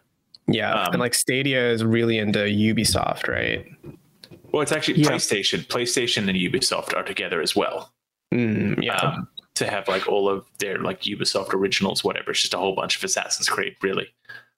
[0.48, 3.66] Yeah, Um, and like Stadia is really into Ubisoft, right?
[4.52, 5.10] Well, it's actually Yeah.
[5.10, 5.66] PlayStation.
[5.68, 7.92] PlayStation and Ubisoft are together as well.
[8.34, 12.32] Mm, yeah, Um, to have like all of their like Ubisoft originals, whatever.
[12.32, 14.08] It's just a whole bunch of Assassin's Creed, really.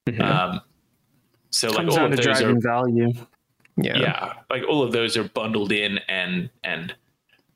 [0.07, 0.21] Mhm.
[0.21, 0.61] Um,
[1.49, 3.13] so like Comes all down of to those are driving value.
[3.77, 6.93] yeah, yeah like all of those are bundled in and and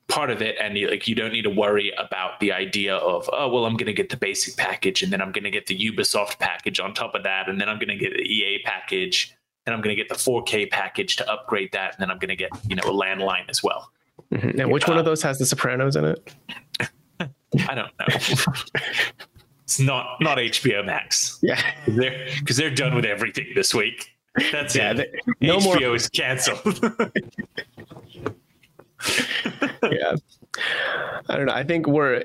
[0.10, 3.30] part of it and you, like you don't need to worry about the idea of
[3.34, 5.66] oh well i'm going to get the basic package and then i'm going to get
[5.68, 8.62] the ubisoft package on top of that and then i'm going to get the ea
[8.66, 9.34] package
[9.66, 12.30] and i'm going to get the 4k package to upgrade that and then i'm going
[12.30, 13.92] to get you know a landline as well
[14.32, 14.60] Mhm.
[14.60, 16.34] And which one of those has The Sopranos in it?
[17.20, 18.06] i don't know
[19.64, 24.10] it's not not hbo max Yeah, they're because they're done with everything this week
[24.52, 24.92] that's yeah.
[24.92, 24.98] it
[25.40, 25.96] they- no hbo more.
[25.96, 26.80] is canceled
[29.92, 30.16] yeah
[31.30, 32.24] i don't know i think we're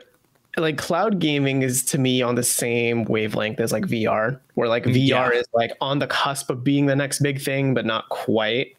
[0.56, 4.84] like cloud gaming is to me on the same wavelength as like vr where like
[4.84, 5.30] vr Yeah.
[5.30, 8.76] is like on the cusp of being the next big thing but not quite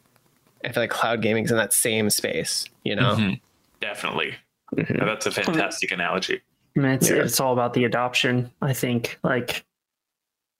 [0.65, 3.39] i feel like cloud gaming is in that same space you know Mhm.
[3.81, 4.35] definitely
[4.75, 4.99] Mhm.
[4.99, 6.41] No, that's a fantastic analogy
[6.77, 7.23] I mean, it's, Yeah.
[7.23, 8.51] it's all about the adoption.
[8.61, 9.65] I think, like,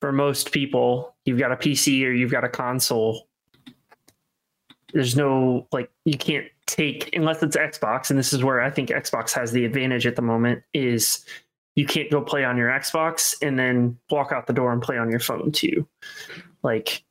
[0.00, 3.28] for most people, you've got a PC or you've got a console.
[4.92, 8.90] There's no, like, you can't take, unless it's Xbox, and this is where I think
[8.90, 11.24] Xbox has the advantage at the moment, is
[11.76, 14.98] you can't go play on your Xbox and then walk out the door and play
[14.98, 15.86] on your phone too.
[16.62, 17.04] Like,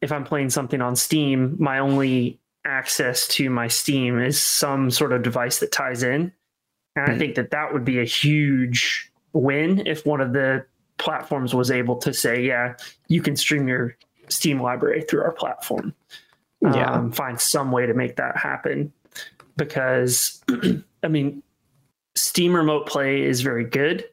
[0.00, 5.12] if I'm playing something on Steam, my only access to my Steam is some sort
[5.12, 6.32] of device that ties in.
[6.96, 7.18] And I Hmm.
[7.18, 10.64] think that that would be a huge win if one of the
[10.98, 12.74] platforms was able to say, yeah,
[13.08, 13.96] you can stream your
[14.28, 15.94] Steam library through our platform.
[16.62, 16.92] Yeah.
[16.92, 18.92] Um, find some way to make that happen.
[19.56, 20.42] Because,
[21.02, 21.42] I mean,
[22.16, 24.04] Steam Remote Play is very good.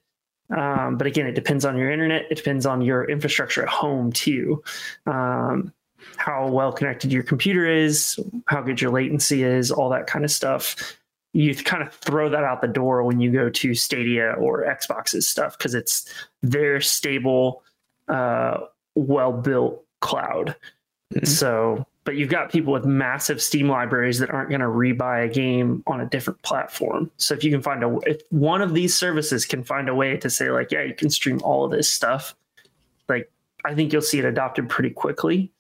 [0.56, 2.26] Um, but again, it depends on your internet.
[2.32, 4.64] It depends on your infrastructure at home too.
[5.06, 5.74] Um,
[6.16, 10.32] how well connected your computer is, how good your latency is, all that kind of
[10.32, 10.98] stuff.
[11.34, 15.28] You kind of throw that out the door when you go to Stadia or Xbox's
[15.28, 17.64] stuff because it's their stable,
[18.08, 18.60] uh,
[18.96, 20.56] well built cloud.
[21.14, 21.28] Mhm.
[21.28, 25.28] So, but you've got people with massive Steam libraries that aren't going to rebuy a
[25.28, 27.12] game on a different platform.
[27.18, 30.16] So if you can find a, if one of these services can find a way
[30.16, 32.34] to say like, yeah, you can stream all of this stuff,
[33.10, 33.30] like
[33.66, 35.52] I think you'll see it adopted pretty quickly.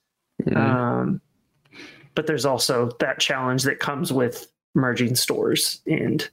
[0.41, 0.55] Mhm.
[0.55, 1.21] Um,
[2.15, 6.29] but there's also that challenge that comes with merging stores and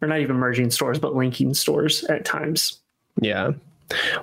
[0.00, 2.80] or not even merging stores, but linking stores at times.
[3.20, 3.48] Yeah.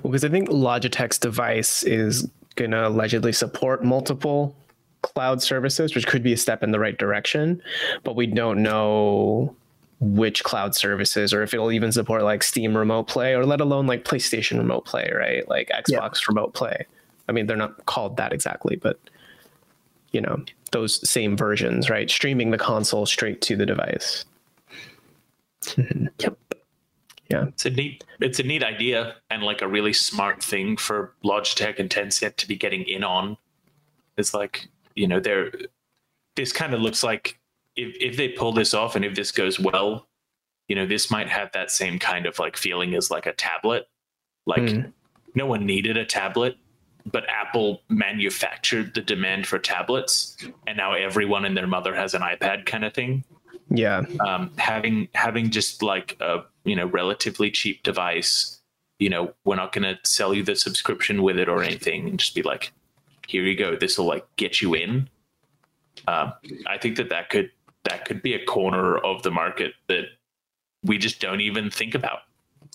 [0.02, 4.56] Well, because I think Logitech's device is going to allegedly support multiple
[5.02, 7.62] cloud services, which could be a step in the right direction,
[8.04, 9.56] but we don't know
[10.02, 13.86] which cloud services or if it'll even support like Steam remote play or let alone
[13.86, 15.48] like PlayStation remote play, right?
[15.50, 16.26] Like Xbox yeah.
[16.30, 16.86] remote play.
[17.28, 18.98] I mean, they're not called that exactly, but
[20.12, 22.10] you know, those same versions, right?
[22.10, 24.26] Streaming the console straight to the device.
[25.78, 26.38] yep.
[27.30, 27.46] Yeah.
[27.50, 31.78] It's a neat it's a neat idea and like a really smart thing for Logitech
[31.78, 33.38] and Tencent to be getting in on.
[34.18, 34.68] It's like,
[35.00, 35.52] you know, they're
[36.36, 37.40] this kind of looks like
[37.76, 40.08] if if they pull this off and if this goes well,
[40.68, 43.88] you know, this might have that same kind of like feeling as like a tablet.
[44.46, 44.92] Like mm.
[45.36, 46.58] no one needed a tablet,
[47.06, 50.36] but Apple manufactured the demand for tablets,
[50.68, 53.24] and now everyone and their mother has an iPad kind of thing.
[53.70, 58.60] Yeah, um, having having just like a you know relatively cheap device,
[58.98, 62.20] you know, we're not going to sell you the subscription with it or anything, and
[62.20, 62.74] just be like,
[63.30, 65.08] here you go, this will like get you in.
[66.08, 66.34] Um,
[66.68, 67.52] I think that that could
[67.84, 70.06] that could be a corner of the market that
[70.84, 72.20] we just don't even think about.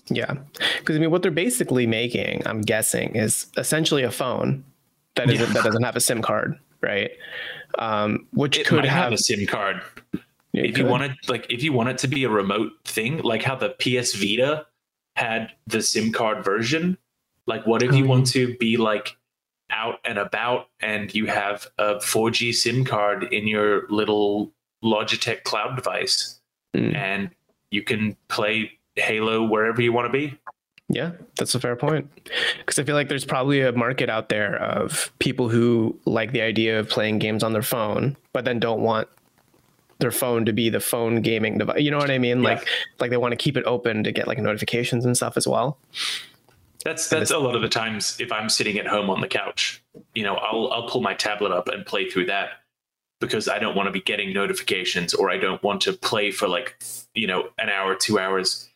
[0.07, 0.35] Yeah,
[0.79, 4.65] because I mean, what they're basically making, I'm guessing, is essentially a phone
[5.17, 5.53] that isn't yeah.
[5.55, 7.11] that doesn't have a SIM card, right?
[7.79, 9.83] Um, which it could have, have, a SIM card.
[10.53, 10.79] if could.
[10.79, 13.57] you want it, like, if you want it to be a remote thing, like how
[13.57, 14.67] the PS Vita
[15.17, 16.97] had the SIM card version.
[17.47, 19.17] Like, what if you want oh, to be like
[19.75, 25.77] out and about and you have a 4G SIM card in your little Logitech cloud
[25.77, 26.41] device,
[26.77, 26.95] mm.
[26.95, 27.31] and
[27.71, 30.39] you can play Halo wherever you want to be.
[30.89, 32.11] Yeah, that's a fair point.
[32.59, 36.43] Because I feel like there's probably a market out there of people who like the
[36.43, 39.09] idea of playing games on their phone, but then don't want
[39.99, 41.81] their phone to be the phone gaming device.
[41.81, 42.43] You know what I mean?
[42.43, 42.51] Yeah.
[42.51, 42.69] Like,
[43.01, 45.79] like they want to keep it open to get like notifications and stuff as well.
[46.85, 49.83] That's that's a lot of the times if I'm sitting at home on the couch,
[50.15, 52.51] you know, I'll I'll pull my tablet up and play through that
[53.21, 56.47] because I don't want to be getting notifications or I don't want to play for
[56.47, 56.77] like,
[57.15, 58.69] you know, an hour, two hours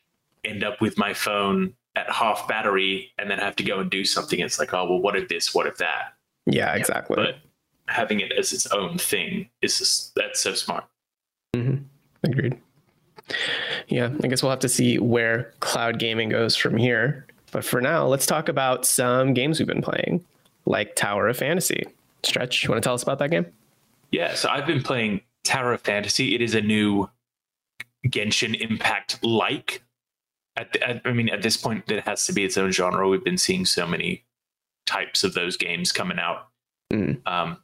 [0.45, 4.05] end up with my phone at half battery and then have to go and do
[4.05, 4.41] something.
[4.41, 5.55] It's like, oh, well, what if this?
[5.55, 6.15] What if that?
[6.47, 7.17] Yeah, exactly.
[7.17, 7.39] But
[7.89, 10.85] having it as its own thing is just, that's so smart.
[11.55, 11.85] Mm-hmm.
[12.25, 12.59] Agreed.
[13.89, 17.27] Yeah, I guess we'll have to see where cloud gaming goes from here.
[17.51, 20.25] But for now, let's talk about some games we've been playing,
[20.67, 21.85] like Tower of Fantasy.
[22.23, 23.47] Stretch, you want to tell us about that game?
[24.11, 26.35] Yeah, so I've been playing Tower of Fantasy.
[26.35, 27.09] It is a new
[28.07, 29.83] Genshin Impact like
[30.59, 33.09] at, the, at, I mean, at this point, it has to be its own genre.
[33.09, 34.25] We've been seeing so many
[34.87, 36.49] types of those games coming out.
[36.93, 37.27] Mm.
[37.27, 37.59] Um,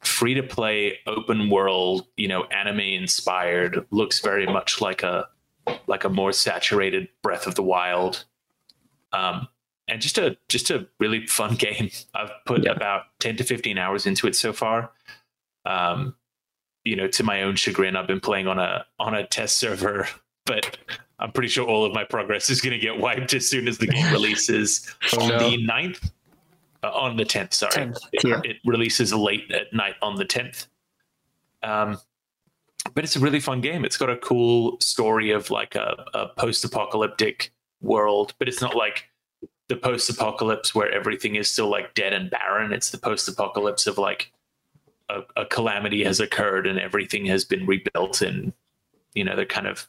[0.00, 3.86] free to play, open world, you know, anime inspired.
[3.90, 5.28] Looks very much like a
[5.86, 8.24] like a more saturated Breath of the Wild.
[9.12, 9.48] Um,
[9.88, 11.90] and just a just a really fun game.
[12.14, 12.72] I've put yeah.
[12.72, 14.90] about ten to fifteen hours into it so far.
[15.64, 16.14] Um,
[16.84, 20.08] you know, to my own chagrin, I've been playing on a on a test server,
[20.46, 20.78] but
[21.18, 23.78] I'm pretty sure all of my progress is going to get wiped as soon as
[23.78, 25.38] the game releases oh, on no.
[25.38, 26.10] the 9th.
[26.84, 27.72] Uh, on the 10th, sorry.
[27.72, 28.40] 10th, yeah.
[28.40, 30.66] it, it, releases late at night on the 10th.
[31.62, 31.96] Um,
[32.94, 33.84] but it's a really fun game.
[33.84, 38.76] It's got a cool story of like a, a post apocalyptic world, but it's not
[38.76, 39.08] like
[39.68, 42.72] the post apocalypse where everything is still like dead and barren.
[42.72, 44.32] It's the post apocalypse of like
[45.08, 48.52] a, a calamity has occurred and everything has been rebuilt and,
[49.14, 49.88] you know, they're kind of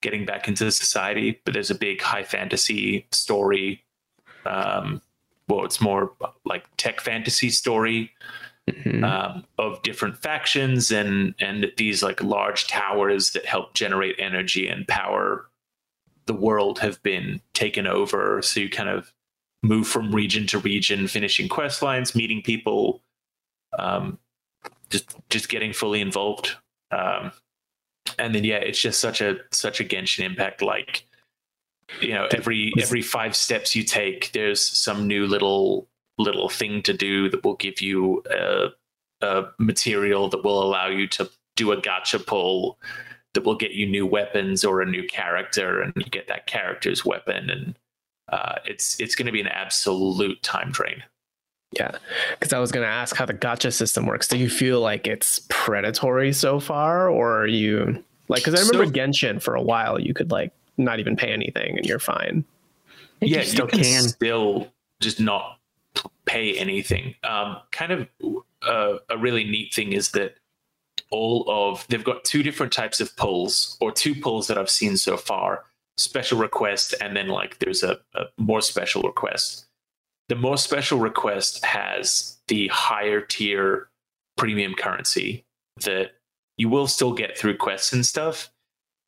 [0.00, 3.84] getting back into society, but there's a big high fantasy story.
[4.44, 5.00] Um,
[5.48, 6.12] well, it's more
[6.44, 8.10] like tech fantasy story
[8.68, 9.04] mm-hmm.
[9.04, 14.86] um, of different factions and and these like large towers that help generate energy and
[14.88, 15.46] power
[16.26, 18.42] the world have been taken over.
[18.42, 19.12] So you kind of
[19.62, 23.02] move from region to region, finishing quest lines, meeting people,
[23.78, 24.18] um,
[24.90, 26.56] just just getting fully involved.
[26.90, 27.32] Um,
[28.18, 31.06] and then yeah, it's just such a such a Genshin Impact like
[32.00, 36.92] you know every every five steps you take, there's some new little little thing to
[36.92, 38.68] do that will give you a,
[39.22, 42.78] a material that will allow you to do a gacha pull
[43.34, 47.04] that will get you new weapons or a new character, and you get that character's
[47.04, 47.74] weapon, and
[48.28, 51.02] uh, it's it's going to be an absolute time drain.
[51.78, 51.92] Yeah,
[52.38, 54.28] because I was going to ask how the gacha system works.
[54.28, 58.44] Do you feel like it's predatory so far, or are you like?
[58.44, 61.76] Because I remember so, Genshin for a while, you could like not even pay anything
[61.76, 62.44] and you're fine.
[63.20, 65.58] Yeah, you still you can, can still just not
[66.24, 67.14] pay anything.
[67.24, 68.08] Um, kind of
[68.62, 70.34] uh, a really neat thing is that
[71.12, 74.96] all of they've got two different types of pulls or two pulls that I've seen
[74.96, 75.64] so far
[75.98, 79.66] special request and then like there's a, a more special request.
[80.28, 83.88] The more special request has the higher tier
[84.38, 85.44] premium currency
[85.84, 86.12] that
[86.56, 88.50] you will still get through quests and stuff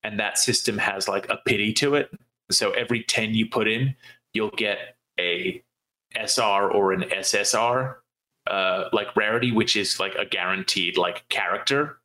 [0.03, 2.11] and that system has like a pity to it.
[2.51, 3.97] So every 10 you put in
[4.35, 5.63] you'll get a
[6.27, 7.97] sr or an ssr
[8.47, 11.99] uh, like rarity, which is like a guaranteed like character.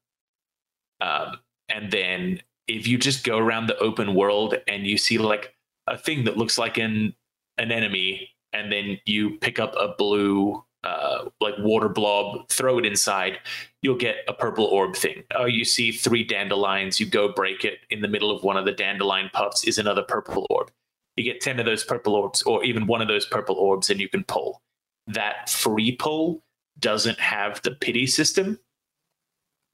[1.02, 5.56] Um, and then if you just go around the open world and you see like
[5.88, 7.14] a thing that looks like an
[7.58, 12.86] an enemy, and then you pick up a blue uh, like water blob, throw it
[12.86, 13.38] inside,
[13.82, 15.24] you'll get a purple orb thing.
[15.36, 17.80] Oh, you see three dandelions, you go break it.
[17.90, 20.72] In the middle of one of the dandelion puffs is another purple orb.
[21.18, 24.00] You get 10 of those purple orbs, or even one of those purple orbs, and
[24.00, 24.62] you can pull
[25.10, 26.44] that free pull
[26.80, 28.60] doesn't have the pity system.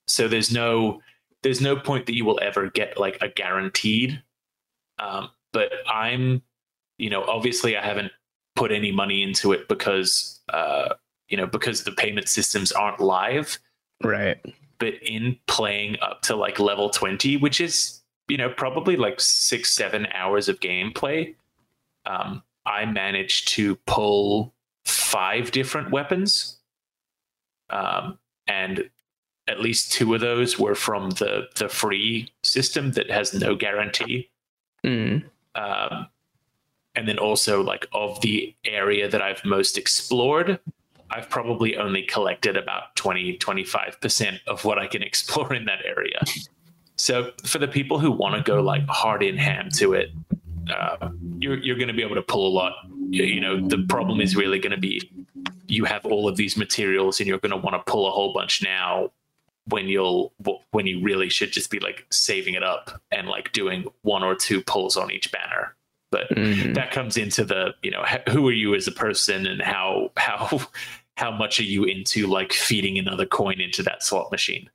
[0.07, 1.01] So there's no
[1.43, 4.23] there's no point that you will ever get like a guaranteed.
[4.97, 6.41] Um, but I'm,
[6.97, 8.11] you know, obviously I haven't
[8.55, 10.95] put any money into it because uh,
[11.27, 13.59] you know because the payment systems aren't live.
[14.03, 14.43] Right.
[14.79, 19.71] But in playing up to like level twenty, which is you know probably like six
[19.71, 21.35] seven hours of gameplay,
[22.05, 24.54] um, I managed to pull
[24.85, 26.59] five different weapons,
[27.69, 28.89] um, and
[29.47, 34.29] at least two of those were from the the free system that has no guarantee.
[34.85, 35.23] Mm.
[35.55, 36.07] Um,
[36.95, 40.59] and then also like of the area that I've most explored,
[41.09, 46.19] I've probably only collected about 20 25% of what I can explore in that area.
[46.97, 50.11] So for the people who want to go like hard in ham to it,
[50.69, 51.09] uh,
[51.39, 52.73] you're you're going to be able to pull a lot.
[53.09, 55.09] You, know, the problem is really going to be
[55.67, 58.33] you have all of these materials and you're going to want to pull a whole
[58.33, 59.11] bunch now
[59.67, 60.31] when you'll
[60.71, 64.35] when you really should just be like saving it up and like doing one or
[64.35, 65.75] two pulls on each banner
[66.11, 66.75] but Mhm.
[66.75, 70.61] that comes into the you know who are you as a person and how how
[71.17, 74.69] how much are you into like feeding another coin into that slot machine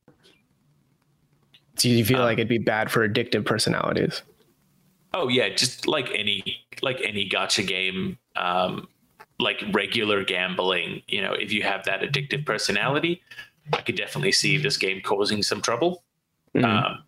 [1.76, 4.22] Do you feel Um, like it'd be bad for addictive personalities?
[5.12, 8.88] Oh yeah, just like any like any gacha game, um,
[9.38, 11.02] like regular gambling.
[11.08, 13.22] You know, if you have that addictive personality,
[13.72, 16.02] I could definitely see this game causing some trouble.
[16.54, 16.64] Mhm.
[16.64, 17.04] Um,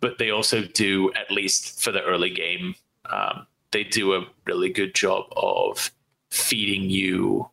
[0.00, 2.74] but they also do, at least for the early game,
[3.10, 5.90] um, they do a really good job of
[6.30, 7.48] feeding you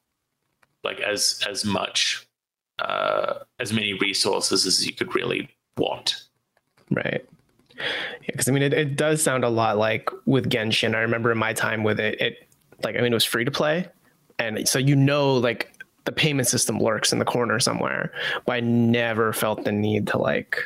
[0.84, 2.28] like as as much
[2.80, 6.24] uh, as many resources as you could really want.
[6.92, 7.26] Right.
[7.78, 10.96] Yeah, because I mean, it, it does sound a lot like with Genshin.
[10.96, 12.48] I remember in my time with it, it
[12.84, 13.88] like I mean, it was free to play,
[14.40, 15.74] and so you know, like
[16.06, 18.12] the payment system lurks in the corner somewhere.
[18.46, 20.58] But I never felt the need to like,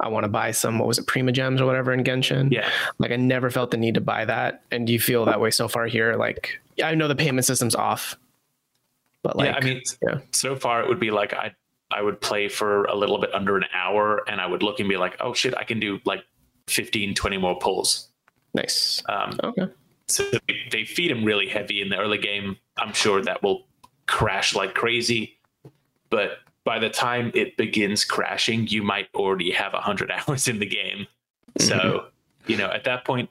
[0.00, 0.78] I want to buy some.
[0.78, 2.52] What was it, Primogems or whatever in Genshin?
[2.52, 2.68] Yeah.
[2.98, 4.62] Like I never felt the need to buy that.
[4.70, 6.14] And do you feel that way so far here?
[6.14, 8.16] Like, I know the payment system's off,
[9.22, 10.18] but like, yeah, I mean, yeah.
[10.32, 11.54] so far it would be like I
[11.90, 14.88] I would play for a little bit under an hour, and I would look and
[14.88, 16.24] be like, oh shit, I can do like
[16.68, 18.08] 15, 20 more pulls.
[18.54, 19.02] nice.
[19.08, 19.66] Um, Okay.
[20.08, 20.24] so
[20.70, 22.56] they, feed him really heavy in the early game.
[22.76, 23.66] I'm sure that will
[24.06, 25.38] crash like crazy,
[26.10, 30.66] but by the time it begins crashing, you might already have 100 hours in the
[30.66, 31.06] game.
[31.58, 32.06] So,
[32.46, 33.30] you know, at that point,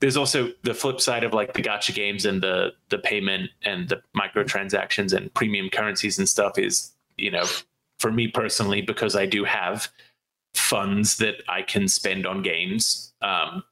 [0.00, 3.88] there's also the flip side of like the gacha games and the the payment and
[3.88, 7.44] the microtransactions and premium currencies and stuff is, you know,
[8.00, 9.88] for me personally, because I do have
[10.54, 13.12] funds that I can spend on games.
[13.22, 13.62] Um,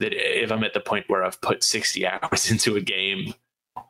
[0.00, 3.34] that if I'm at the point where I've put 60 hours into a game,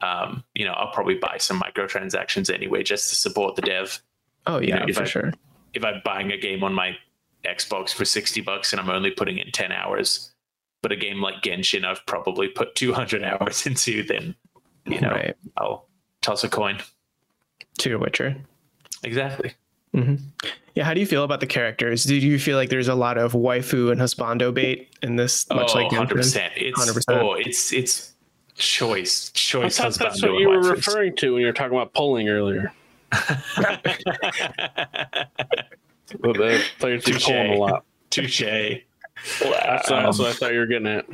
[0.03, 4.03] um, you know, I'll probably buy some microtransactions anyway just to support the dev.
[4.47, 5.33] Oh you yeah, know, if for I- sure.
[5.73, 6.97] If I'm buying a game on my
[7.45, 10.33] Xbox for 60 bucks and I'm only putting in 10 hours,
[10.83, 14.35] but a game like Genshin I've probably put 200 hours into, then,
[14.85, 15.37] you know, Right.
[15.57, 15.87] I'll
[16.23, 16.79] toss a coin.
[17.79, 18.37] To your Witcher.
[19.05, 19.53] Exactly.
[19.93, 22.05] Yeah, how do you feel about the characters?
[22.05, 25.73] Do you feel like there's a lot of waifu and husbando bait in this, much
[25.75, 26.09] oh, like Genshin?
[26.09, 26.51] 100%.
[26.57, 27.21] It's, 100%.
[27.21, 28.15] oh, it's, it's
[28.55, 29.79] choice, I choice.
[29.79, 30.71] thought that's husbando what you were waifus.
[30.71, 32.73] referring to when you were talking about polling earlier.
[36.19, 37.25] Well, the players do Touche.
[37.25, 37.85] polling a lot.
[38.11, 38.41] Touche.
[38.41, 41.07] That's, that's what I thought you were getting at.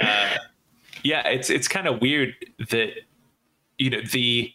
[0.00, 0.36] uh,
[1.02, 2.34] yeah, it's it's kind of weird
[2.70, 2.92] that
[3.78, 4.52] you know the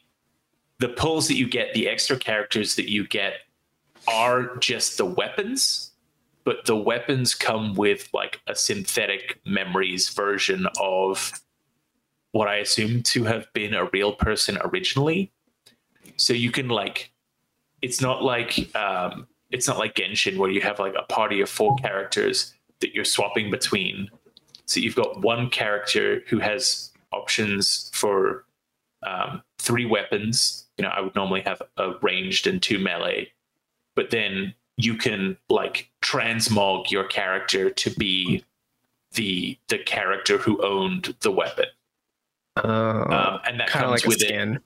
[0.81, 3.33] the pulls that you get, the extra characters that you get,
[4.07, 5.91] are just the weapons,
[6.43, 11.31] but the weapons come with like a synthetic memories version of
[12.31, 15.31] what I assume to have been a real person originally.
[16.17, 17.11] So you can like,
[17.83, 21.49] it's not like um, it's not like Genshin where you have like a party of
[21.49, 24.09] four characters that you're swapping between.
[24.65, 28.45] So you've got one character who has options for
[29.03, 30.65] um, three weapons.
[30.81, 33.31] You know, I would normally have a ranged and two melee,
[33.95, 38.43] but then you can like transmog your character to be
[39.13, 41.65] the the character who owned the weapon,
[42.57, 44.61] Oh, um, and that kind of comes like with it.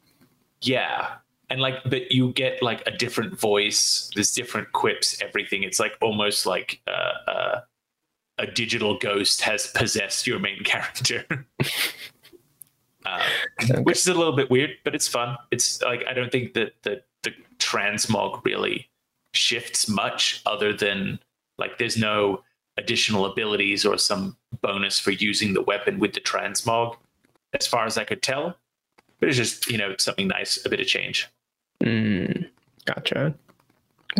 [0.62, 1.16] Yeah.
[1.50, 4.10] And like, but you get like a different voice.
[4.16, 5.64] There's different quips, everything.
[5.64, 7.62] It's like almost like uh, uh,
[8.40, 11.26] a digital ghost has possessed your main character,
[13.06, 13.22] uh,
[13.84, 15.38] which is a little bit weird, but it's fun.
[15.52, 18.90] It's like I don't think that the the transmog really
[19.34, 21.20] shifts much, other than
[21.58, 22.44] like there's no
[22.78, 26.96] additional abilities or some bonus for using the weapon with the transmog,
[27.54, 28.58] as far as I could tell
[29.20, 31.30] but it's just you know something nice, a bit of change.
[31.84, 32.48] Mm,
[32.86, 33.34] gotcha.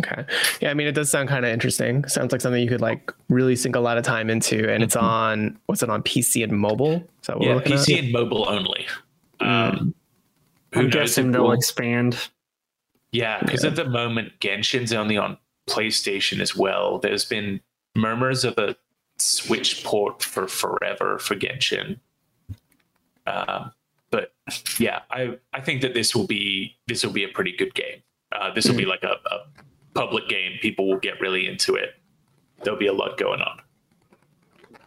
[0.00, 0.24] Okay.
[0.60, 2.06] Yeah, I mean, it does sound kind of interesting.
[2.06, 4.94] Sounds like something you could like really sink a lot of time into, and it's
[4.96, 5.02] Mhm.
[5.02, 6.96] on what's it on PC and mobile?
[7.22, 8.04] Is that what we're Yeah, PC at?
[8.04, 8.86] and mobile only.
[9.40, 9.46] Mm.
[9.78, 9.94] Um,
[10.74, 12.28] who I'm knows guessing if they'll we'll- expand.
[13.12, 13.70] yeah, because Yeah.
[13.70, 15.38] at the moment Genshin's only on
[15.68, 16.98] PlayStation as well.
[16.98, 17.60] There's been
[17.94, 18.76] murmurs of a
[19.18, 21.98] Switch port for forever for Genshin.
[23.26, 23.72] Um,
[24.10, 24.32] but
[24.78, 28.02] yeah, I I think that this will be this will be a pretty good game.
[28.32, 29.38] Uh, this will be like a, a
[29.96, 30.52] public game.
[30.60, 31.90] People will get really into it.
[32.62, 33.60] There'll be a lot going on.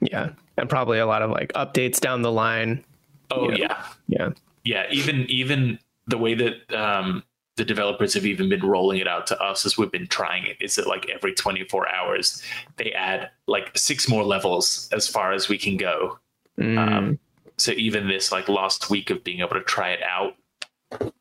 [0.02, 2.84] Yeah, and probably a lot of like updates down the line.
[3.32, 3.56] Oh Yeah.
[3.58, 3.84] yeah.
[4.08, 4.30] Yeah.
[4.64, 7.24] yeah even even the way that um
[7.58, 10.56] the developers have even been rolling it out to us as we've been trying it
[10.62, 12.42] is that like every 24 hours
[12.78, 16.18] they add like six more levels as far as we can go
[16.58, 17.20] Mm, um
[17.58, 20.34] so even this like last week of being able to try it out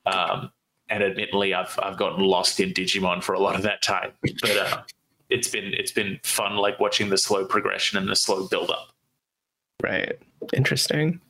[0.06, 0.50] um
[0.90, 4.10] and admittedly i've i've gotten lost in digimon for a lot of that time
[4.40, 4.82] but uh
[5.30, 8.88] it's been it's been fun like watching the slow progression and the slow build up
[9.82, 10.18] right.
[10.54, 11.20] Interesting.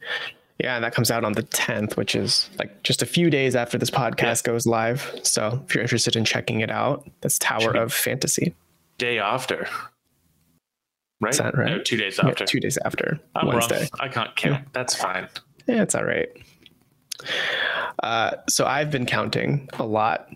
[0.61, 3.55] Yeah, and that comes out on the 10th, which is like just a few days
[3.57, 5.15] after this podcast goes live.
[5.23, 8.55] So if you're interested in checking it out, that's Tower of Fantasy.
[8.99, 9.69] day after
[11.21, 11.67] right, Is that right?
[11.77, 13.81] No, two days Yeah, after two days after I'm Wednesday.
[13.81, 13.89] wrong.
[14.01, 14.73] I can't count.
[14.73, 15.29] That's fine.
[15.67, 16.29] Yeah, it's all right.
[18.03, 20.29] Uh, so I've been counting a lot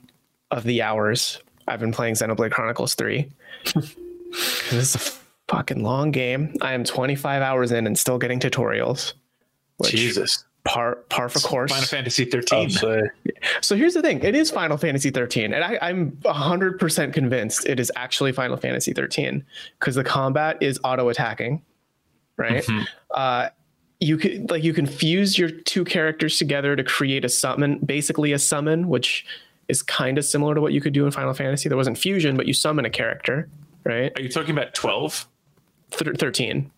[0.50, 3.30] of the hours I've been playing Xenoblade Chronicles 3.
[3.64, 5.12] 'Cause it's a
[5.48, 6.54] fucking long game.
[6.60, 9.12] I am 25 hours in and still getting tutorials.
[9.84, 10.44] Jesus.
[10.64, 11.70] par par for course.
[11.72, 12.70] Final Fantasy 13.
[12.70, 13.00] say.
[13.60, 17.66] So here's the thing: it is Final Fantasy 13, and I, I'm 100 percent convinced
[17.66, 19.44] it is actually Final Fantasy 13
[19.80, 21.62] because the combat is auto attacking,
[22.36, 22.64] right?
[22.64, 22.86] Mhm.
[23.10, 23.48] Uh,
[24.02, 28.32] you could like you can fuse your two characters together to create a summon, basically
[28.32, 29.24] a summon, which
[29.68, 31.68] is kind of similar to what you could do in Final Fantasy.
[31.68, 33.48] There wasn't fusion, but you summon a character,
[33.84, 34.12] right?
[34.16, 35.26] Are you talking about 12?
[35.92, 36.70] Thir 13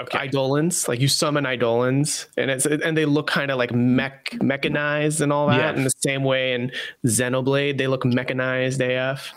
[0.00, 0.24] Okay.
[0.26, 5.20] eidolons like you summon eidolons and it's and they look kind of like mech mechanized
[5.22, 5.76] and all that Yeah.
[5.78, 6.72] in the same way in
[7.06, 9.32] xenoblade they look mechanized af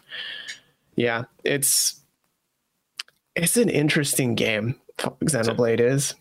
[0.96, 2.02] yeah it's
[3.36, 6.16] it's an interesting game xenoblade is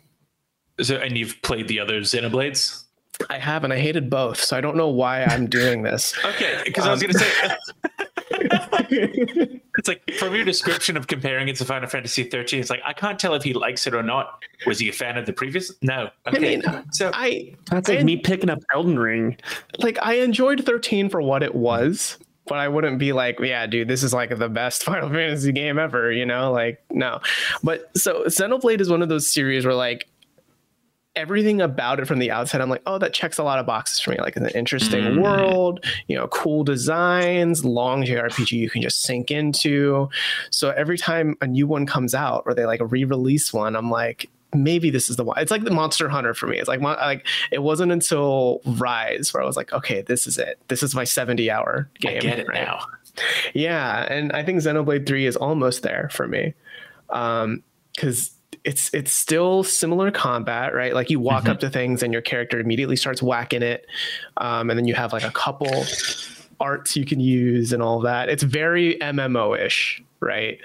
[0.80, 2.82] so, and you've played the other Xenoblades?
[3.30, 6.60] i have and i hated both so i don't know why i'm doing this Okay,
[6.66, 7.56] because I was Um, going to say,
[9.78, 12.92] it's like from your description of comparing it to Final Fantasy 13, it's like, I
[12.92, 14.42] can't tell if he likes it or not.
[14.66, 15.72] Was he a fan of the previous?
[15.82, 16.10] No.
[16.28, 16.38] Okay.
[16.58, 16.62] mean,
[16.92, 19.36] so, i That's like And- me picking up Elden Ring.
[19.78, 23.88] like I enjoyed 13 for what it was, but I wouldn't be like, yeah, dude,
[23.88, 26.52] this is like the best Final Fantasy game ever, you know?
[26.52, 27.20] Like, no.
[27.62, 30.06] But so Xenoblade is one of those series where like
[31.16, 33.98] everything about it from the outside, I'm like, oh, that checks a lot of boxes
[34.00, 34.18] for me.
[34.18, 35.20] Like, it's an interesting Mm.
[35.22, 40.08] world, you know, cool designs, long JRPG you can just sink into.
[40.50, 44.28] So every time a new one comes out or they like re-release one, I'm like,
[44.54, 45.38] maybe this is the one.
[45.38, 46.58] It's like the Monster Hunter for me.
[46.58, 50.58] It's like like it wasn't until Rise where I was like, okay, this is it.
[50.68, 52.16] This is my 70 hour game.
[52.16, 52.62] I get it right?
[52.62, 52.84] now.
[53.54, 56.54] Yeah, and I think Xenoblade 3 is almost there for me.
[57.10, 57.62] Um
[57.98, 58.32] cuz
[58.66, 60.92] it's it's still similar combat, right?
[60.92, 61.50] Like you walk Mhm.
[61.50, 63.86] up to things and your character immediately starts whacking it.
[64.36, 65.84] Um and then you have like a couple
[66.60, 68.28] arts you can use and all that.
[68.28, 70.58] It's very MMO-ish, right?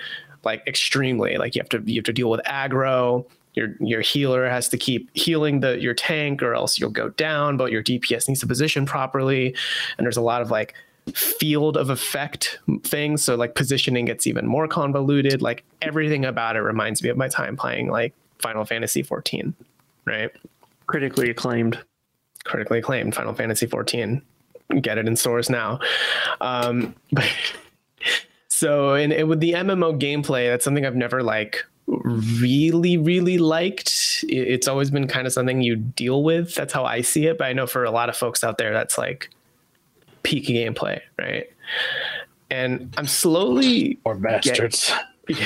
[0.43, 1.37] Like extremely.
[1.37, 3.25] Like you have to you have to deal with aggro.
[3.53, 7.57] Your your healer has to keep healing the your tank or else you'll go down,
[7.57, 9.53] but your DPS needs to position properly.
[9.97, 10.73] And there's a lot of like
[11.15, 13.23] field of effect things.
[13.23, 15.41] So like positioning gets even more convoluted.
[15.41, 19.53] Like everything about it reminds me of my time playing like Final Fantasy 14,
[20.05, 20.31] right?
[20.87, 21.79] Critically acclaimed.
[22.43, 24.21] Critically acclaimed Final Fantasy 14.
[24.81, 25.79] Get it in stores now.
[26.39, 27.29] Um, but
[28.47, 34.23] so and, and with the MMO gameplay, that's something I've never like really really liked.
[34.27, 36.55] It's always been kind of something you deal with.
[36.55, 37.37] That's how I see it.
[37.37, 39.29] But I know for a lot of folks out there, that's like
[40.23, 41.51] peak gameplay, right?
[42.49, 44.91] And I'm slowly Or bastards.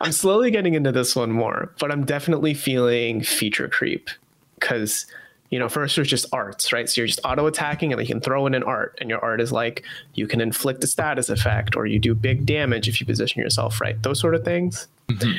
[0.00, 4.10] I'm slowly getting into this one more, but I'm definitely feeling feature creep
[4.54, 5.06] because
[5.50, 6.88] you know first there's just arts, right?
[6.88, 9.40] So you're just auto attacking and you can throw in an art, and your art
[9.40, 13.06] is like you can inflict a status effect or you do big damage if you
[13.06, 14.88] position yourself right, those sort of things.
[15.08, 15.36] Mm-hmm.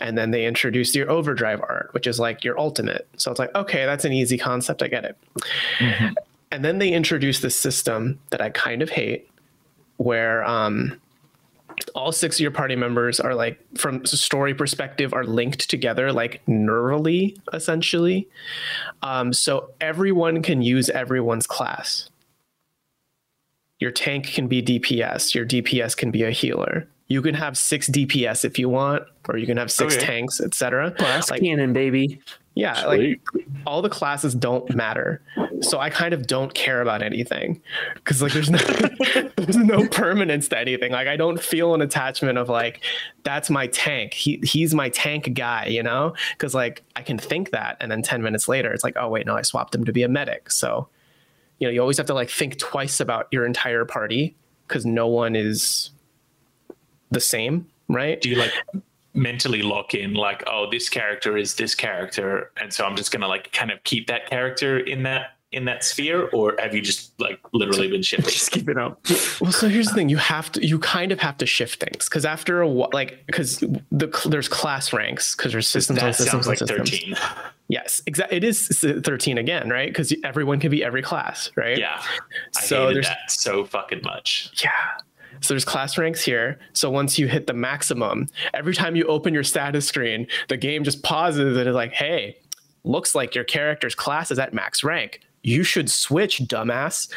[0.00, 3.08] And then they introduce your overdrive art, which is like your ultimate.
[3.16, 4.82] So it's like, okay, that's an easy concept.
[4.82, 5.16] I get it.
[6.52, 9.28] And then they introduce this system that I kind of hate,
[9.96, 11.00] where um,
[11.94, 16.12] all six of your party members are like from a story perspective are linked together
[16.12, 18.28] like nervally essentially
[19.02, 22.08] um, so everyone can use everyone's class
[23.78, 27.88] your tank can be dps your dps can be a healer you can have six
[27.88, 30.04] dps if you want or you can have six Okay.
[30.06, 32.20] tanks etc Glass like cannon, baby.
[32.54, 33.20] yeah like
[33.66, 35.20] all the classes don't matter.
[35.60, 37.60] So i kind of don't care about anything
[37.94, 38.58] because like there's no
[39.36, 40.92] there's no permanence to anything.
[40.92, 42.82] Like i don't feel an attachment of like
[43.24, 44.12] that's my tank.
[44.14, 46.14] He he's my tank guy you know?
[46.32, 49.26] Because like i can think that and then 10 minutes later it's like oh wait
[49.26, 50.50] no i swapped him to be a medic.
[50.50, 50.88] So
[51.58, 54.36] you know you always have to like think twice about your entire party
[54.66, 55.90] because no one is
[57.10, 58.52] the same right Do you like
[59.14, 63.28] mentally lock in like, oh, this character is this character, and so I'm just gonna
[63.28, 67.18] like kind of keep that character in that in that sphere, or have you just
[67.20, 68.30] like literally been shifting?
[68.30, 69.00] Just keep it up.
[69.40, 72.08] Well, so here's the thing: you have to, you kind of have to shift things
[72.08, 76.16] because after a while, like, because the there's class ranks because there's systems on that
[76.16, 76.90] systems sounds like systems.
[76.90, 77.14] 13.
[77.68, 78.36] Yes, exactly.
[78.36, 79.88] It is 13 again, right?
[79.88, 81.78] Because everyone can be every class, right?
[81.78, 82.02] Yeah,
[82.56, 84.50] I So hated there's that so fucking much.
[84.62, 84.70] yeah.
[85.40, 86.58] So there's class ranks here.
[86.72, 90.84] So once you hit the maximum, every time you open your status screen, the game
[90.84, 92.36] just pauses and is like, "Hey,
[92.84, 95.20] looks like your character's class is at max rank.
[95.42, 97.08] You should switch, dumbass."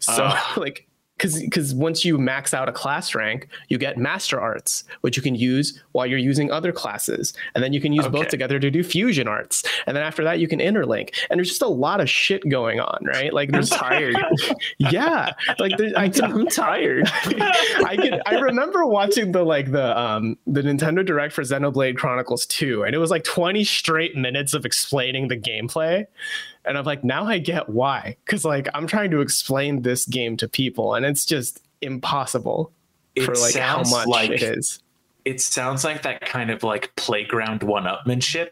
[0.00, 0.52] So Oh.
[0.56, 0.85] like
[1.16, 5.22] because because once you max out a class rank, you get master arts, which you
[5.22, 8.70] can use while you're using other classes, and then you can use both together to
[8.70, 11.14] do fusion arts, and then after that you can interlink.
[11.30, 13.32] And there's just a lot of shit going on, right?
[13.32, 14.16] Like I'm there's tired.
[14.78, 17.08] yeah, like there, I I'm tired.
[17.14, 22.46] I can I remember watching the like the um the Nintendo Direct for Xenoblade Chronicles
[22.46, 26.06] 2 and it was like 20 straight minutes of explaining the gameplay
[26.66, 30.36] and I'm like now I get why cuz like I'm trying to explain this game
[30.38, 32.72] to people and it's just impossible
[33.14, 34.82] It for like how much like it is.
[35.24, 38.50] it sounds like that kind of like playground one-upmanship.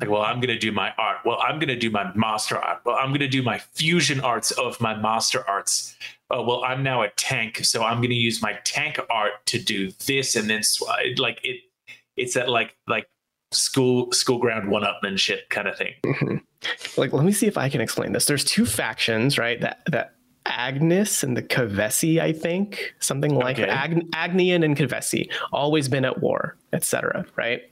[0.00, 1.18] Like, well, I'm gonna do my art.
[1.26, 2.80] Well, I'm gonna do my master art.
[2.86, 5.94] Well, I'm gonna do my fusion arts of my master arts.
[6.30, 9.90] Oh, well, I'm now a tank, so I'm gonna use my tank art to do
[10.06, 10.84] this, and then sw-
[11.18, 11.60] like it.
[12.16, 13.10] It's that like like
[13.52, 15.94] school school ground one-upmanship kind of thing.
[16.04, 16.36] Mm-hmm.
[17.00, 18.26] Like let me see if I can explain this.
[18.26, 19.60] There's two factions, right?
[19.60, 20.14] That that
[20.46, 23.68] Agnus and the Kevesi, I think, something like Okay.
[23.68, 27.24] Ag- Agnian and Kevesi, always been at war, etc.
[27.36, 27.62] Right.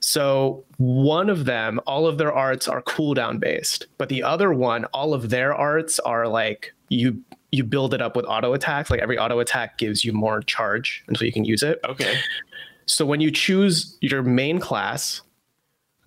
[0.00, 4.84] So one of them, all of their arts are cooldown based, but the other one,
[4.86, 8.90] all of their arts are like you you build it up with auto attacks.
[8.90, 11.78] Like every auto attack gives you more charge until you can use it.
[11.86, 12.16] Okay.
[12.86, 15.22] So when you choose your main class,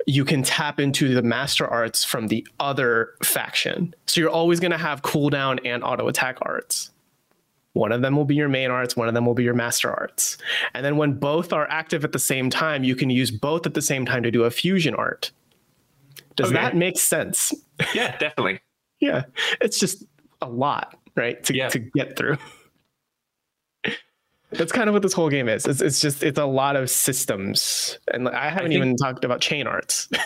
[0.07, 3.93] you can tap into the master arts from the other faction.
[4.07, 6.91] So you're always going to have cooldown and auto attack arts.
[7.73, 9.91] One of them will be your main arts, one of them will be your master
[9.91, 10.37] arts.
[10.73, 13.73] And then when both are active at the same time, you can use both at
[13.73, 15.31] the same time to do a fusion art.
[16.35, 16.55] Does Okay.
[16.55, 17.53] that make sense?
[17.93, 18.59] Yeah, definitely.
[19.01, 19.23] Yeah.
[19.59, 20.05] It's just
[20.41, 21.43] a lot, right?
[21.43, 21.67] To, Yeah.
[21.67, 22.37] to get through.
[24.57, 25.65] That's kind of what this whole game is.
[25.65, 29.41] It's, it's just it's a lot of systems, and I haven't think- even talked about
[29.41, 30.09] chain arts.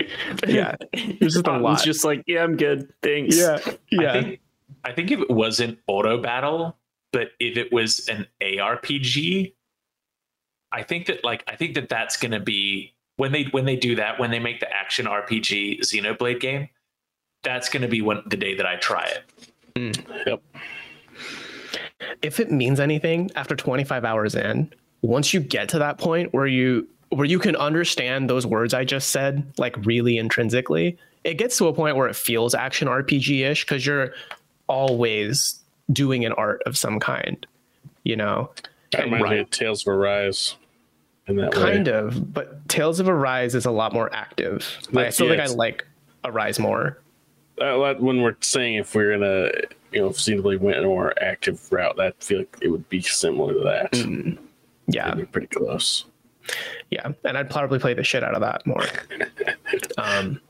[0.46, 1.82] yeah, there's just a Cotton's lot.
[1.82, 2.92] just like, yeah, I'm good.
[3.02, 3.36] Thanks.
[3.36, 3.58] yeah,
[3.90, 4.12] yeah.
[4.12, 4.40] I think,
[4.84, 6.76] I think if it wasn't auto battle,
[7.12, 9.54] but if it was an ARPG,
[10.72, 13.76] I think that like I think that that's going to be when they when they
[13.76, 16.68] do that when they make the action RPG Xenoblade game,
[17.42, 19.49] that's going to be when the day that I try it.
[19.76, 20.26] Mm.
[20.26, 20.42] Yep.
[22.22, 26.46] if it means anything after 25 hours in once you get to that point where
[26.46, 31.56] you where you can understand those words i just said like really intrinsically it gets
[31.58, 34.12] to a point where it feels action rpg-ish because you're
[34.66, 35.60] always
[35.92, 37.46] doing an art of some kind
[38.04, 38.50] you know
[38.92, 40.56] That reminds me of Tales of Arise.
[41.26, 41.92] In that kind way.
[41.92, 45.36] of but tales of arise is a lot more active Like, i That's- still yeah,
[45.46, 45.86] think i like
[46.24, 46.96] arise more like
[47.60, 49.50] when we're saying if we're gonna,
[49.92, 53.00] you know, if Xenoblade went a more active route, I feel like it would be
[53.02, 53.92] similar to that.
[53.92, 54.38] Mm.
[54.88, 56.06] Yeah, pretty close.
[56.90, 58.84] yeah, and I'd probably play the shit out of that more.
[59.98, 60.40] um,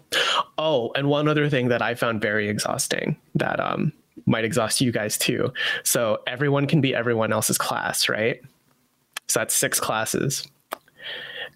[0.57, 3.93] oh, and one other thing that I found very exhausting that um
[4.27, 5.53] might exhaust you guys too.
[5.83, 8.41] So everyone can be everyone else's class, right?
[9.29, 10.47] So that's six classes.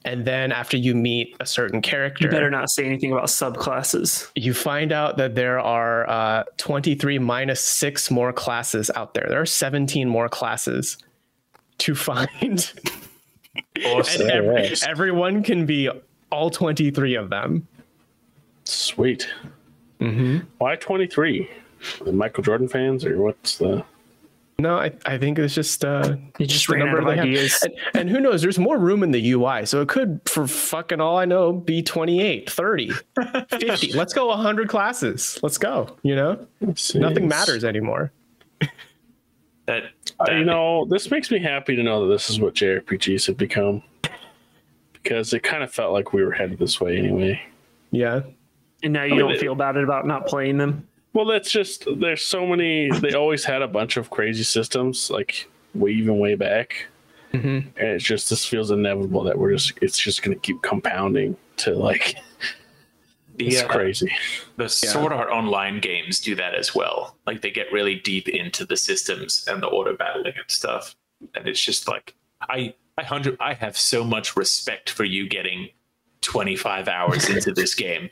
[0.06, 4.30] And then after you meet a certain character, You better not say anything about subclasses.
[4.34, 9.26] you find out that there are uh, 23 minus six more classes out there.
[9.28, 10.98] There are 17 more classes
[11.78, 12.70] to find.
[13.86, 14.22] Awesome.
[14.22, 14.82] and ev- Alright.
[14.86, 15.88] everyone can be
[16.30, 17.66] all 23 of them.
[18.64, 19.28] Sweet.
[20.00, 20.38] Mm-hmm.
[20.58, 21.48] Why twenty three?
[22.04, 23.84] The Michael Jordan fans, or what's the?
[24.58, 27.60] No, I, I think it's just uh, You just the ran out of ideas.
[27.62, 28.40] And, and who knows?
[28.40, 31.82] There's more room in the UI, so it could, for fucking all I know, be
[31.82, 32.92] 28, 30,
[33.50, 33.92] 50.
[33.94, 35.40] Let's go 100 classes.
[35.42, 35.96] Let's go.
[36.04, 36.46] You know,
[36.94, 38.12] nothing matters anymore.
[39.66, 39.84] That,
[40.20, 43.38] Uh, you know, this makes me happy to know that this is what JRPGs have
[43.38, 43.82] become,
[44.92, 47.40] because it kind of felt like we were headed this way anyway.
[47.90, 48.20] Yeah.
[48.82, 50.86] And now you mean, don't it- feel bad about not playing them.
[51.14, 52.90] Well, that's just there's so many.
[52.90, 56.86] They always had a bunch of crazy systems, like way even way back,
[57.32, 57.66] Mhm.
[57.76, 61.36] and it's just this feels inevitable that we're just it's just going to keep compounding
[61.58, 62.16] to like
[63.36, 64.12] the, it's uh, crazy.
[64.56, 67.16] The Sword Art Online games do that as well.
[67.26, 70.94] Like they get really deep into the systems and the auto battling and stuff.
[71.36, 75.68] And it's just like I I hundred I have so much respect for you getting
[76.22, 78.10] 25 hours into this game.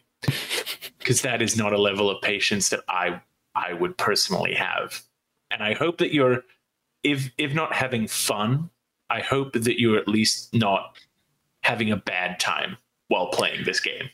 [1.02, 3.20] Because that is not a level of patience that I
[3.54, 5.02] I would personally have.
[5.50, 6.44] And I hope that you're
[7.02, 8.70] if if not having fun,
[9.10, 10.96] I hope that you're at least not
[11.62, 12.76] having a bad time
[13.08, 14.08] while playing this game.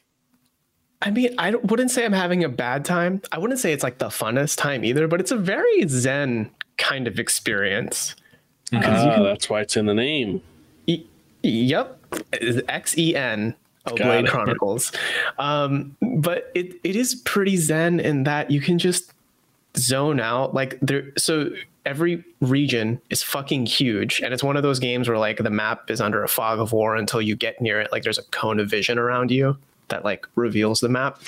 [1.00, 3.22] I mean, I wouldn't say I'm having a bad time.
[3.30, 7.06] I wouldn't say it's like the funnest time either, but it's a very zen kind
[7.06, 8.16] of experience.
[8.72, 10.42] Ah, that's why it's in the name.
[10.86, 11.06] E-
[11.42, 12.00] yep,
[12.32, 13.54] X E N.
[13.96, 14.30] Blade it.
[14.30, 14.92] Chronicles.
[15.38, 19.12] Um, but it, it is pretty zen in that you can just
[19.76, 20.54] zone out.
[20.54, 21.50] Like there, so
[21.86, 25.90] every region is fucking huge, and it's one of those games where like the map
[25.90, 27.90] is under a fog of war until you get near it.
[27.92, 29.56] Like there's a cone of vision around you
[29.88, 31.18] that like reveals the map.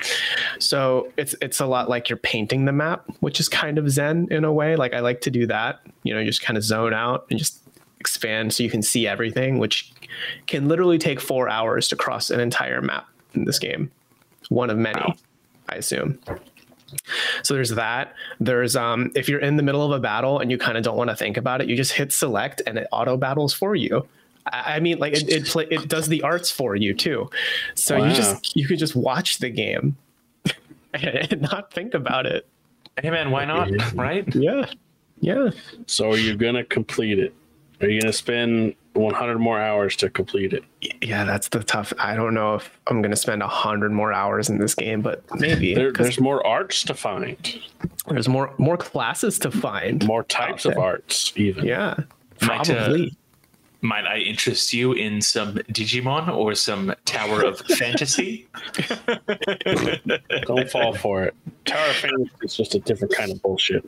[0.58, 4.28] So it's it's a lot like you're painting the map, which is kind of zen
[4.30, 4.76] in a way.
[4.76, 5.80] Like I like to do that.
[6.02, 7.58] You know, just kind of zone out and just
[8.00, 9.92] expand so you can see everything, which
[10.46, 13.90] can literally take four hours to cross an entire map in this game.
[14.48, 15.14] One of many, Wow.
[15.68, 16.18] I assume.
[17.44, 18.14] So there's that.
[18.40, 20.96] There's um if you're in the middle of a battle and you kind of don't
[20.96, 24.04] want to think about it, you just hit select and it auto battles for you.
[24.46, 27.30] I I mean, like it it, play, it does the arts for you too.
[27.76, 28.06] So Wow.
[28.08, 29.96] you just you could just watch the game
[30.94, 32.46] and not think about it.
[33.00, 33.70] Hey man, why not?
[33.94, 34.26] Right?
[34.34, 34.66] Yeah,
[35.20, 35.50] yeah.
[35.86, 37.32] So you're you gonna complete it?
[37.80, 40.64] Are you gonna spend 100 more hours to complete it?
[41.02, 41.92] Yeah, that's the tough.
[41.98, 45.74] I don't know if I'm gonna spend hundred more hours in this game, but maybe
[45.74, 47.36] There, 'cause there's more arts to find,
[48.08, 50.04] there's more more classes to find.
[50.06, 51.64] more types of arts, even.
[51.64, 51.94] Yeah,
[52.42, 53.16] Might, uh, probably.
[53.82, 58.46] Might I interest you in some Digimon or some Tower of Fantasy?
[60.42, 61.34] Don't fall for it.
[61.64, 63.82] Tower of Fantasy is just a different kind of bullshit.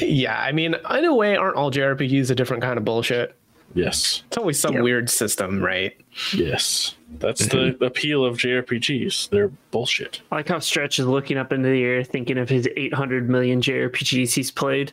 [0.00, 3.34] Yeah, I mean, in a way, aren't all JRPGs a different kind of bullshit?
[3.74, 4.82] Yes, It's always some Yeah.
[4.82, 5.94] weird system, right?
[6.34, 6.94] yes.
[7.18, 7.80] That's the mhm.
[7.86, 9.30] appeal of JRPGs.
[9.30, 10.20] They're bullshit.
[10.30, 13.60] I like how Stretch is looking up into the air, thinking of his 800 million
[13.62, 14.92] JRPGs he's played.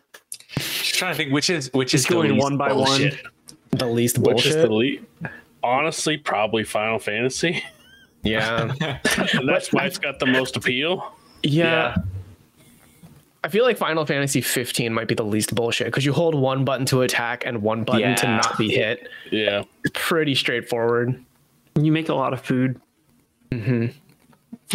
[0.56, 3.12] Just trying to think which is which Just is going one by one.
[3.72, 4.36] The least bullshit.
[4.36, 4.56] Which bullshit.
[4.60, 5.06] is the lead?
[5.62, 7.64] Honestly, probably Final Fantasy.
[8.24, 8.74] yeah.
[9.34, 11.14] And that's why it's got the most appeal.
[11.43, 11.95] yeah, Yeah.
[13.44, 16.66] I feel like Final Fantasy 15 might be the least bullshit because you hold one
[16.66, 19.08] button to attack and one button to not be hit.
[19.32, 19.64] Yeah.
[19.84, 21.24] It's pretty straightforward.
[21.80, 22.82] You make a lot of food.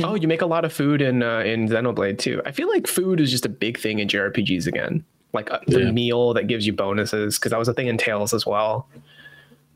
[0.03, 2.41] Oh, you make a lot of food in uh, in Xenoblade too.
[2.47, 5.05] I feel like food is just a big thing in JRPGs again.
[5.33, 5.91] Like uh, the Yeah.
[5.93, 8.89] meal that gives you bonuses because that was a thing in Tales as well.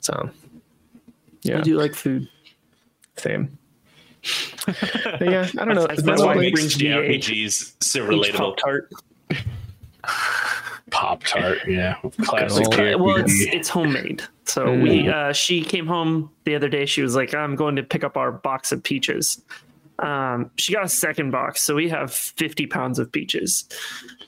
[0.01, 0.31] So,
[1.43, 2.29] yeah, I do like food.
[3.17, 3.59] same.
[5.21, 5.83] Yeah, I don't know.
[5.83, 8.57] That's- that's why it makes brings me to H- JRPGs so relatable.
[8.57, 8.93] Pop-Tart.
[10.91, 11.59] Pop Tart.
[11.69, 11.97] Yeah.
[12.23, 12.67] Classic.
[12.99, 14.23] Well, it's it's homemade.
[14.47, 16.87] So we uh, she came home the other day.
[16.87, 19.43] She was like, "I'm going to pick up our box of peaches."
[19.99, 23.69] Um, she got a second box, so we have 50 pounds of peaches.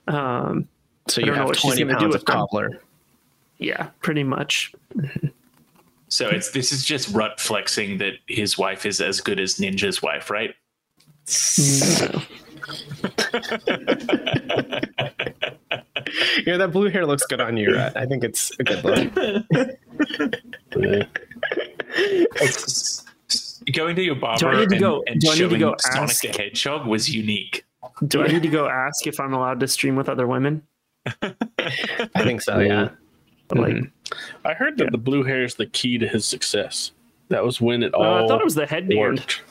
[0.09, 0.69] Um,
[1.09, 2.35] so you have what she's 20 gonna do pounds with of them.
[2.37, 2.81] cobbler.
[3.59, 4.73] yeah, pretty much.
[6.11, 10.03] So it's this is just Rut flexing that his wife is as good as Ninja's
[10.03, 10.55] wife, right?
[16.47, 17.97] Yeah, that blue hair looks good on you, Rhett.
[17.97, 19.15] I think it's a good look.
[23.73, 25.49] Going to your Do barber I need to and, go- and do I need to
[25.49, 27.65] showing go Sonic ask- the Hedgehog was unique.
[28.07, 30.63] Do I need to go ask if I'm allowed to stream with other women?
[31.23, 31.35] I
[32.25, 32.89] think so, yeah.
[33.49, 33.91] But like, Mhm.
[34.45, 36.93] I heard that the blue hair is the key to his success.
[37.29, 38.99] That was when it uh, all I thought it was the headband.
[39.21, 39.43] worked.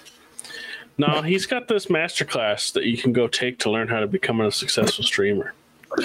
[0.97, 4.41] No, he's got this masterclass that you can go take to learn how to become
[4.41, 5.53] a successful streamer.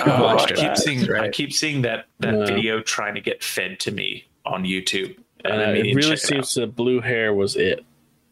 [0.07, 2.45] Oh, I keep that, seeing I keep seeing that that Yeah.
[2.47, 5.17] video trying to get fed to me on YouTube.
[5.45, 6.47] And I uh, mean, it really check it out.
[6.47, 7.85] seems that blue hair was it.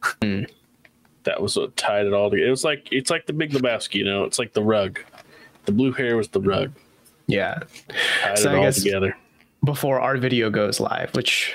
[0.03, 0.45] Hmm.
[1.25, 2.47] That was what tied it all together.
[2.47, 4.25] It was like it's like the Big Lebowski, you know.
[4.25, 5.01] It's like the rug.
[5.67, 6.73] The blue hair was the rug.
[7.27, 7.61] Yeah.
[8.23, 9.17] Tied So it I all guess- together.
[9.65, 11.55] Before our video goes live, which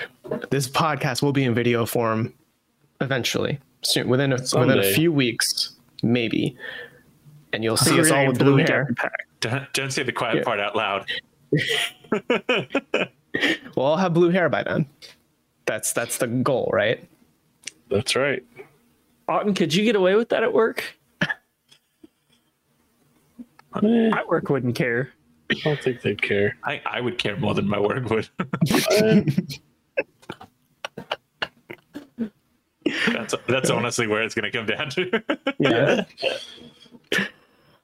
[0.49, 2.33] this podcast will be in video form
[3.01, 6.55] eventually, soon, within a, within a few weeks, maybe.
[7.51, 8.89] And you'll see us all with blue hair.
[9.41, 10.43] Don't, don't say the quiet Yeah.
[10.43, 11.05] part out loud.
[13.75, 14.87] We'll all have blue hair by then.
[15.67, 17.07] That's that's the goal, right?
[17.89, 18.43] That's right.
[19.29, 20.83] Otton, could you get away with that at work?
[23.83, 25.11] Eh, My work wouldn't care.
[25.49, 26.57] I don't think they'd care.
[26.63, 28.29] I, I would care more than my work would.
[28.39, 29.21] Uh,
[33.07, 35.23] that's that's honestly where it's going to come down to.
[35.59, 36.05] Yeah.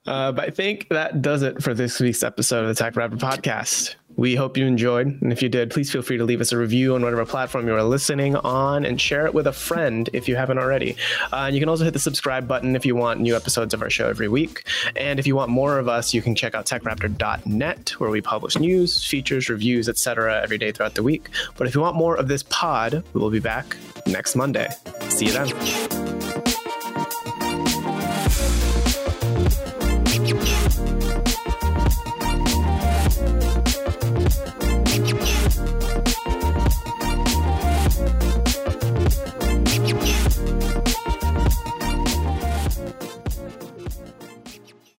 [0.05, 3.95] Uh, but I think that does it for this week's episode of the TechRaptor Podcast.
[4.15, 5.21] We hope you enjoyed.
[5.21, 7.67] And if you did, please feel free to leave us a review on whatever platform
[7.67, 10.95] you are listening on and share it with a friend if you haven't already.
[11.31, 13.89] Uh, you can also hit the subscribe button if you want new episodes of our
[13.89, 14.67] show every week.
[14.95, 18.57] And if you want more of us, you can check out techraptor.net where we publish
[18.57, 20.41] news, features, reviews, etc.
[20.41, 21.29] every day throughout the week.
[21.57, 24.69] But if you want more of this pod, we will be back next Monday.
[25.09, 26.32] See you then.